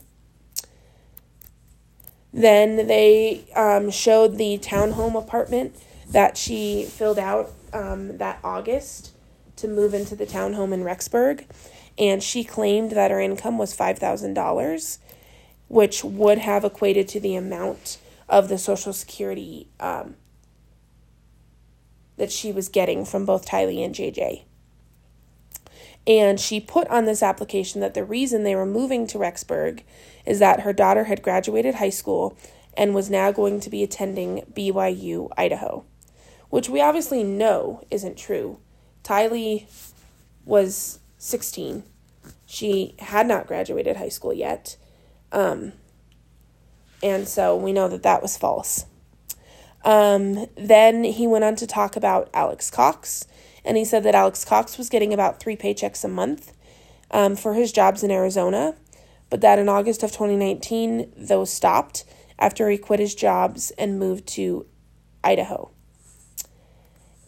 Then 2.32 2.86
they 2.86 3.44
um, 3.54 3.90
showed 3.90 4.36
the 4.36 4.58
townhome 4.58 5.16
apartment 5.16 5.76
that 6.10 6.36
she 6.36 6.84
filled 6.84 7.18
out 7.18 7.50
um, 7.72 8.18
that 8.18 8.38
August 8.44 9.12
to 9.56 9.68
move 9.68 9.94
into 9.94 10.14
the 10.14 10.26
townhome 10.26 10.72
in 10.72 10.82
Rexburg 10.82 11.46
and 11.98 12.22
she 12.22 12.44
claimed 12.44 12.92
that 12.92 13.10
her 13.10 13.20
income 13.20 13.58
was 13.58 13.76
$5,000, 13.76 14.98
which 15.68 16.04
would 16.04 16.38
have 16.38 16.64
equated 16.64 17.08
to 17.08 17.20
the 17.20 17.34
amount 17.34 17.98
of 18.28 18.48
the 18.48 18.58
Social 18.58 18.92
Security 18.92 19.68
um, 19.80 20.16
that 22.16 22.30
she 22.30 22.52
was 22.52 22.68
getting 22.68 23.04
from 23.04 23.24
both 23.24 23.46
Tylee 23.46 23.84
and 23.84 23.94
JJ. 23.94 24.44
And 26.06 26.38
she 26.38 26.60
put 26.60 26.86
on 26.88 27.04
this 27.04 27.22
application 27.22 27.80
that 27.80 27.94
the 27.94 28.04
reason 28.04 28.44
they 28.44 28.54
were 28.54 28.66
moving 28.66 29.06
to 29.08 29.18
Rexburg 29.18 29.82
is 30.24 30.38
that 30.38 30.60
her 30.60 30.72
daughter 30.72 31.04
had 31.04 31.22
graduated 31.22 31.76
high 31.76 31.90
school 31.90 32.36
and 32.76 32.94
was 32.94 33.10
now 33.10 33.32
going 33.32 33.58
to 33.60 33.70
be 33.70 33.82
attending 33.82 34.42
BYU, 34.52 35.30
Idaho, 35.36 35.84
which 36.50 36.68
we 36.68 36.80
obviously 36.80 37.24
know 37.24 37.82
isn't 37.90 38.16
true. 38.16 38.58
Tylee 39.02 39.66
was 40.44 41.00
16. 41.18 41.82
She 42.46 42.94
had 43.00 43.26
not 43.26 43.46
graduated 43.46 43.96
high 43.96 44.08
school 44.08 44.32
yet. 44.32 44.76
Um, 45.32 45.72
And 47.02 47.28
so 47.28 47.56
we 47.56 47.72
know 47.72 47.88
that 47.88 48.02
that 48.04 48.22
was 48.22 48.36
false. 48.36 48.86
Um, 49.84 50.46
then 50.56 51.04
he 51.04 51.26
went 51.26 51.44
on 51.44 51.56
to 51.56 51.66
talk 51.66 51.94
about 51.94 52.28
Alex 52.34 52.70
Cox, 52.70 53.26
and 53.66 53.76
he 53.76 53.84
said 53.84 54.04
that 54.04 54.14
Alex 54.14 54.44
Cox 54.44 54.78
was 54.78 54.88
getting 54.88 55.12
about 55.12 55.40
three 55.40 55.56
paychecks 55.56 56.04
a 56.04 56.08
month 56.08 56.52
um, 57.10 57.34
for 57.34 57.54
his 57.54 57.72
jobs 57.72 58.02
in 58.02 58.10
Arizona, 58.10 58.76
but 59.28 59.40
that 59.40 59.58
in 59.58 59.68
August 59.68 60.02
of 60.02 60.12
2019, 60.12 61.12
those 61.16 61.52
stopped 61.52 62.04
after 62.38 62.70
he 62.70 62.78
quit 62.78 63.00
his 63.00 63.14
jobs 63.14 63.72
and 63.72 63.98
moved 63.98 64.26
to 64.28 64.66
Idaho. 65.24 65.70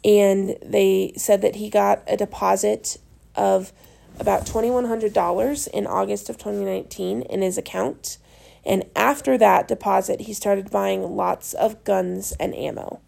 And 0.04 0.56
they 0.62 1.12
said 1.16 1.42
that 1.42 1.56
he 1.56 1.68
got 1.68 2.02
a 2.06 2.16
deposit 2.16 2.98
of 3.34 3.72
about 4.20 4.46
$2,100 4.46 5.68
in 5.68 5.86
August 5.86 6.30
of 6.30 6.38
2019 6.38 7.22
in 7.22 7.42
his 7.42 7.58
account. 7.58 8.18
And 8.64 8.84
after 8.94 9.36
that 9.38 9.66
deposit, 9.66 10.22
he 10.22 10.32
started 10.32 10.70
buying 10.70 11.16
lots 11.16 11.52
of 11.54 11.82
guns 11.84 12.32
and 12.38 12.54
ammo. 12.54 13.00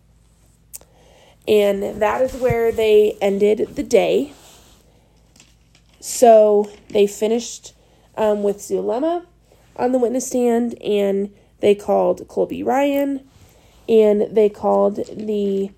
And 1.50 2.00
that 2.00 2.22
is 2.22 2.32
where 2.34 2.70
they 2.70 3.18
ended 3.20 3.74
the 3.74 3.82
day. 3.82 4.32
So 5.98 6.70
they 6.90 7.08
finished 7.08 7.74
um, 8.16 8.44
with 8.44 8.58
Zulema 8.58 9.26
on 9.74 9.90
the 9.90 9.98
witness 9.98 10.28
stand, 10.28 10.80
and 10.80 11.34
they 11.58 11.74
called 11.74 12.26
Colby 12.28 12.62
Ryan, 12.62 13.28
and 13.88 14.28
they 14.30 14.48
called 14.48 14.96
the 15.12 15.72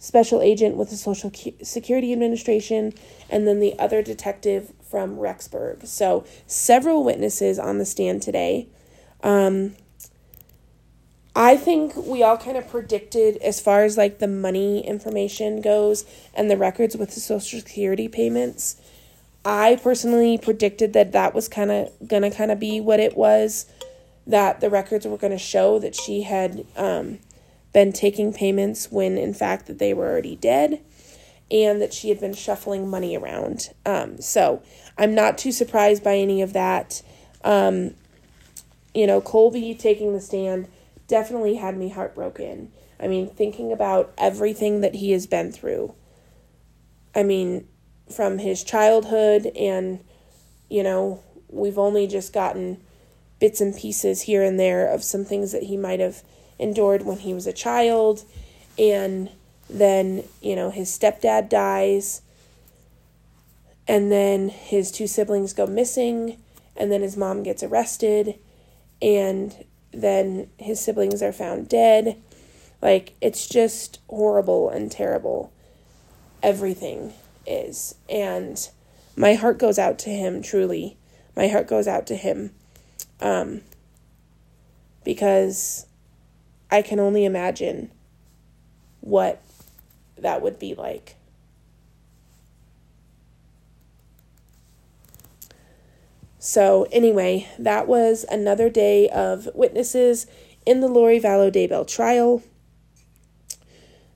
special 0.00 0.42
agent 0.42 0.76
with 0.76 0.90
the 0.90 0.96
Social 0.96 1.30
Security 1.62 2.12
Administration, 2.12 2.92
and 3.30 3.46
then 3.46 3.60
the 3.60 3.78
other 3.78 4.02
detective 4.02 4.72
from 4.82 5.18
Rexburg. 5.18 5.86
So, 5.86 6.24
several 6.48 7.04
witnesses 7.04 7.60
on 7.60 7.78
the 7.78 7.84
stand 7.84 8.22
today. 8.22 8.66
Um, 9.22 9.76
I 11.34 11.56
think 11.56 11.94
we 11.96 12.22
all 12.22 12.36
kind 12.36 12.56
of 12.56 12.68
predicted 12.68 13.36
as 13.38 13.60
far 13.60 13.84
as 13.84 13.96
like 13.96 14.18
the 14.18 14.26
money 14.26 14.86
information 14.86 15.60
goes 15.60 16.04
and 16.34 16.50
the 16.50 16.56
records 16.56 16.96
with 16.96 17.14
the 17.14 17.20
Social 17.20 17.60
Security 17.60 18.08
payments. 18.08 18.76
I 19.44 19.78
personally 19.82 20.36
predicted 20.36 20.92
that 20.94 21.12
that 21.12 21.34
was 21.34 21.48
kind 21.48 21.70
of 21.70 21.92
going 22.06 22.22
to 22.22 22.30
kind 22.30 22.50
of 22.50 22.58
be 22.58 22.80
what 22.80 23.00
it 23.00 23.16
was, 23.16 23.66
that 24.26 24.60
the 24.60 24.68
records 24.68 25.06
were 25.06 25.16
going 25.16 25.32
to 25.32 25.38
show 25.38 25.78
that 25.78 25.94
she 25.94 26.22
had 26.22 26.66
um, 26.76 27.20
been 27.72 27.92
taking 27.92 28.32
payments 28.32 28.90
when 28.90 29.16
in 29.16 29.32
fact 29.32 29.66
that 29.66 29.78
they 29.78 29.94
were 29.94 30.10
already 30.10 30.36
dead 30.36 30.80
and 31.50 31.80
that 31.80 31.94
she 31.94 32.08
had 32.08 32.20
been 32.20 32.34
shuffling 32.34 32.88
money 32.88 33.16
around. 33.16 33.70
Um, 33.86 34.20
so 34.20 34.62
I'm 34.98 35.14
not 35.14 35.38
too 35.38 35.52
surprised 35.52 36.04
by 36.04 36.16
any 36.16 36.42
of 36.42 36.52
that. 36.52 37.00
Um, 37.44 37.94
you 38.94 39.06
know, 39.06 39.20
Colby 39.20 39.74
taking 39.74 40.12
the 40.12 40.20
stand 40.20 40.68
definitely 41.08 41.56
had 41.56 41.76
me 41.76 41.88
heartbroken. 41.88 42.70
I 43.00 43.08
mean, 43.08 43.28
thinking 43.28 43.72
about 43.72 44.12
everything 44.18 44.80
that 44.82 44.94
he 44.94 45.10
has 45.12 45.26
been 45.26 45.50
through. 45.50 45.94
I 47.14 47.22
mean, 47.22 47.66
from 48.14 48.38
his 48.38 48.62
childhood, 48.62 49.46
and, 49.56 50.04
you 50.68 50.82
know, 50.82 51.22
we've 51.48 51.78
only 51.78 52.06
just 52.06 52.32
gotten 52.32 52.80
bits 53.40 53.60
and 53.60 53.76
pieces 53.76 54.22
here 54.22 54.42
and 54.42 54.58
there 54.58 54.86
of 54.86 55.02
some 55.02 55.24
things 55.24 55.52
that 55.52 55.64
he 55.64 55.76
might 55.76 56.00
have 56.00 56.22
endured 56.58 57.04
when 57.04 57.18
he 57.18 57.32
was 57.32 57.46
a 57.46 57.52
child. 57.52 58.24
And 58.78 59.30
then, 59.70 60.24
you 60.40 60.56
know, 60.56 60.70
his 60.70 60.88
stepdad 60.90 61.48
dies. 61.48 62.22
And 63.86 64.12
then 64.12 64.48
his 64.48 64.90
two 64.90 65.06
siblings 65.06 65.52
go 65.52 65.66
missing. 65.66 66.38
And 66.76 66.92
then 66.92 67.02
his 67.02 67.16
mom 67.16 67.42
gets 67.42 67.62
arrested. 67.62 68.38
And 69.00 69.64
then 69.92 70.48
his 70.58 70.80
siblings 70.80 71.22
are 71.22 71.32
found 71.32 71.68
dead. 71.68 72.20
Like, 72.80 73.14
it's 73.20 73.48
just 73.48 74.00
horrible 74.08 74.70
and 74.70 74.90
terrible. 74.90 75.52
Everything 76.42 77.12
is. 77.46 77.94
And 78.08 78.68
my 79.16 79.34
heart 79.34 79.58
goes 79.58 79.78
out 79.78 79.98
to 80.00 80.10
him, 80.10 80.42
truly. 80.42 80.96
My 81.36 81.48
heart 81.48 81.66
goes 81.66 81.88
out 81.88 82.06
to 82.08 82.16
him. 82.16 82.52
Um, 83.20 83.62
because 85.04 85.86
I 86.70 86.82
can 86.82 87.00
only 87.00 87.24
imagine 87.24 87.90
what 89.00 89.42
that 90.18 90.42
would 90.42 90.58
be 90.58 90.74
like. 90.74 91.16
So, 96.48 96.86
anyway, 96.90 97.46
that 97.58 97.86
was 97.86 98.24
another 98.30 98.70
day 98.70 99.10
of 99.10 99.50
witnesses 99.52 100.26
in 100.64 100.80
the 100.80 100.88
Lori 100.88 101.20
Vallow 101.20 101.52
Daybell 101.52 101.86
trial. 101.86 102.42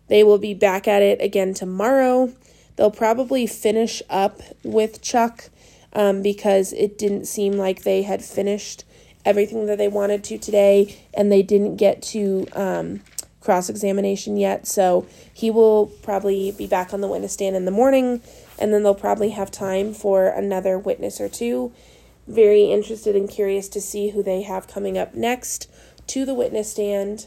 They 0.09 0.25
will 0.25 0.39
be 0.39 0.55
back 0.55 0.89
at 0.89 1.03
it 1.03 1.21
again 1.21 1.53
tomorrow. 1.53 2.33
They'll 2.77 2.91
probably 2.91 3.47
finish 3.47 4.03
up 4.09 4.41
with 4.65 5.03
Chuck 5.03 5.51
um, 5.93 6.23
because 6.23 6.73
it 6.73 6.97
didn't 6.97 7.27
seem 7.27 7.59
like 7.59 7.83
they 7.83 8.01
had 8.01 8.25
finished 8.25 8.85
everything 9.27 9.67
that 9.67 9.77
they 9.77 9.89
wanted 9.89 10.25
to 10.25 10.39
today, 10.39 10.99
and 11.13 11.31
they 11.31 11.43
didn't 11.43 11.77
get 11.77 12.01
to 12.01 12.47
um, 12.55 13.03
cross 13.43 13.69
examination 13.69 14.39
yet. 14.39 14.67
So 14.67 15.07
he 15.35 15.51
will 15.51 15.89
probably 16.03 16.51
be 16.53 16.67
back 16.67 16.95
on 16.95 17.03
the 17.03 17.09
witness 17.09 17.35
stand 17.35 17.57
in 17.57 17.67
the 17.67 17.71
morning, 17.71 18.23
and 18.59 18.73
then 18.73 18.85
they'll 18.85 18.95
probably 18.95 19.33
have 19.33 19.51
time 19.51 19.93
for 19.93 20.29
another 20.29 20.79
witness 20.79 21.21
or 21.21 21.29
two. 21.29 21.75
Very 22.27 22.65
interested 22.65 23.17
and 23.17 23.29
curious 23.29 23.69
to 23.71 23.81
see 23.81 24.11
who 24.11 24.23
they 24.23 24.43
have 24.43 24.69
coming 24.69 24.97
up 24.97 25.15
next 25.15 25.69
to 26.09 26.25
the 26.25 26.35
witness 26.35 26.71
stand. 26.71 27.27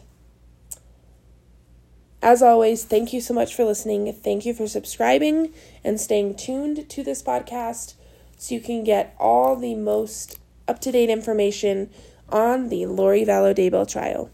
As 2.21 2.41
always, 2.41 2.85
thank 2.85 3.13
you 3.13 3.21
so 3.21 3.33
much 3.33 3.53
for 3.53 3.65
listening. 3.65 4.11
Thank 4.11 4.45
you 4.45 4.53
for 4.53 4.67
subscribing 4.67 5.53
and 5.83 5.99
staying 5.99 6.35
tuned 6.35 6.89
to 6.89 7.03
this 7.03 7.21
podcast 7.21 7.93
so 8.37 8.55
you 8.55 8.61
can 8.61 8.83
get 8.83 9.15
all 9.19 9.55
the 9.55 9.75
most 9.75 10.39
up 10.67 10.79
to 10.81 10.91
date 10.91 11.09
information 11.09 11.89
on 12.29 12.69
the 12.69 12.85
Lori 12.87 13.23
Vallow 13.25 13.53
Daybell 13.53 13.87
trial. 13.87 14.31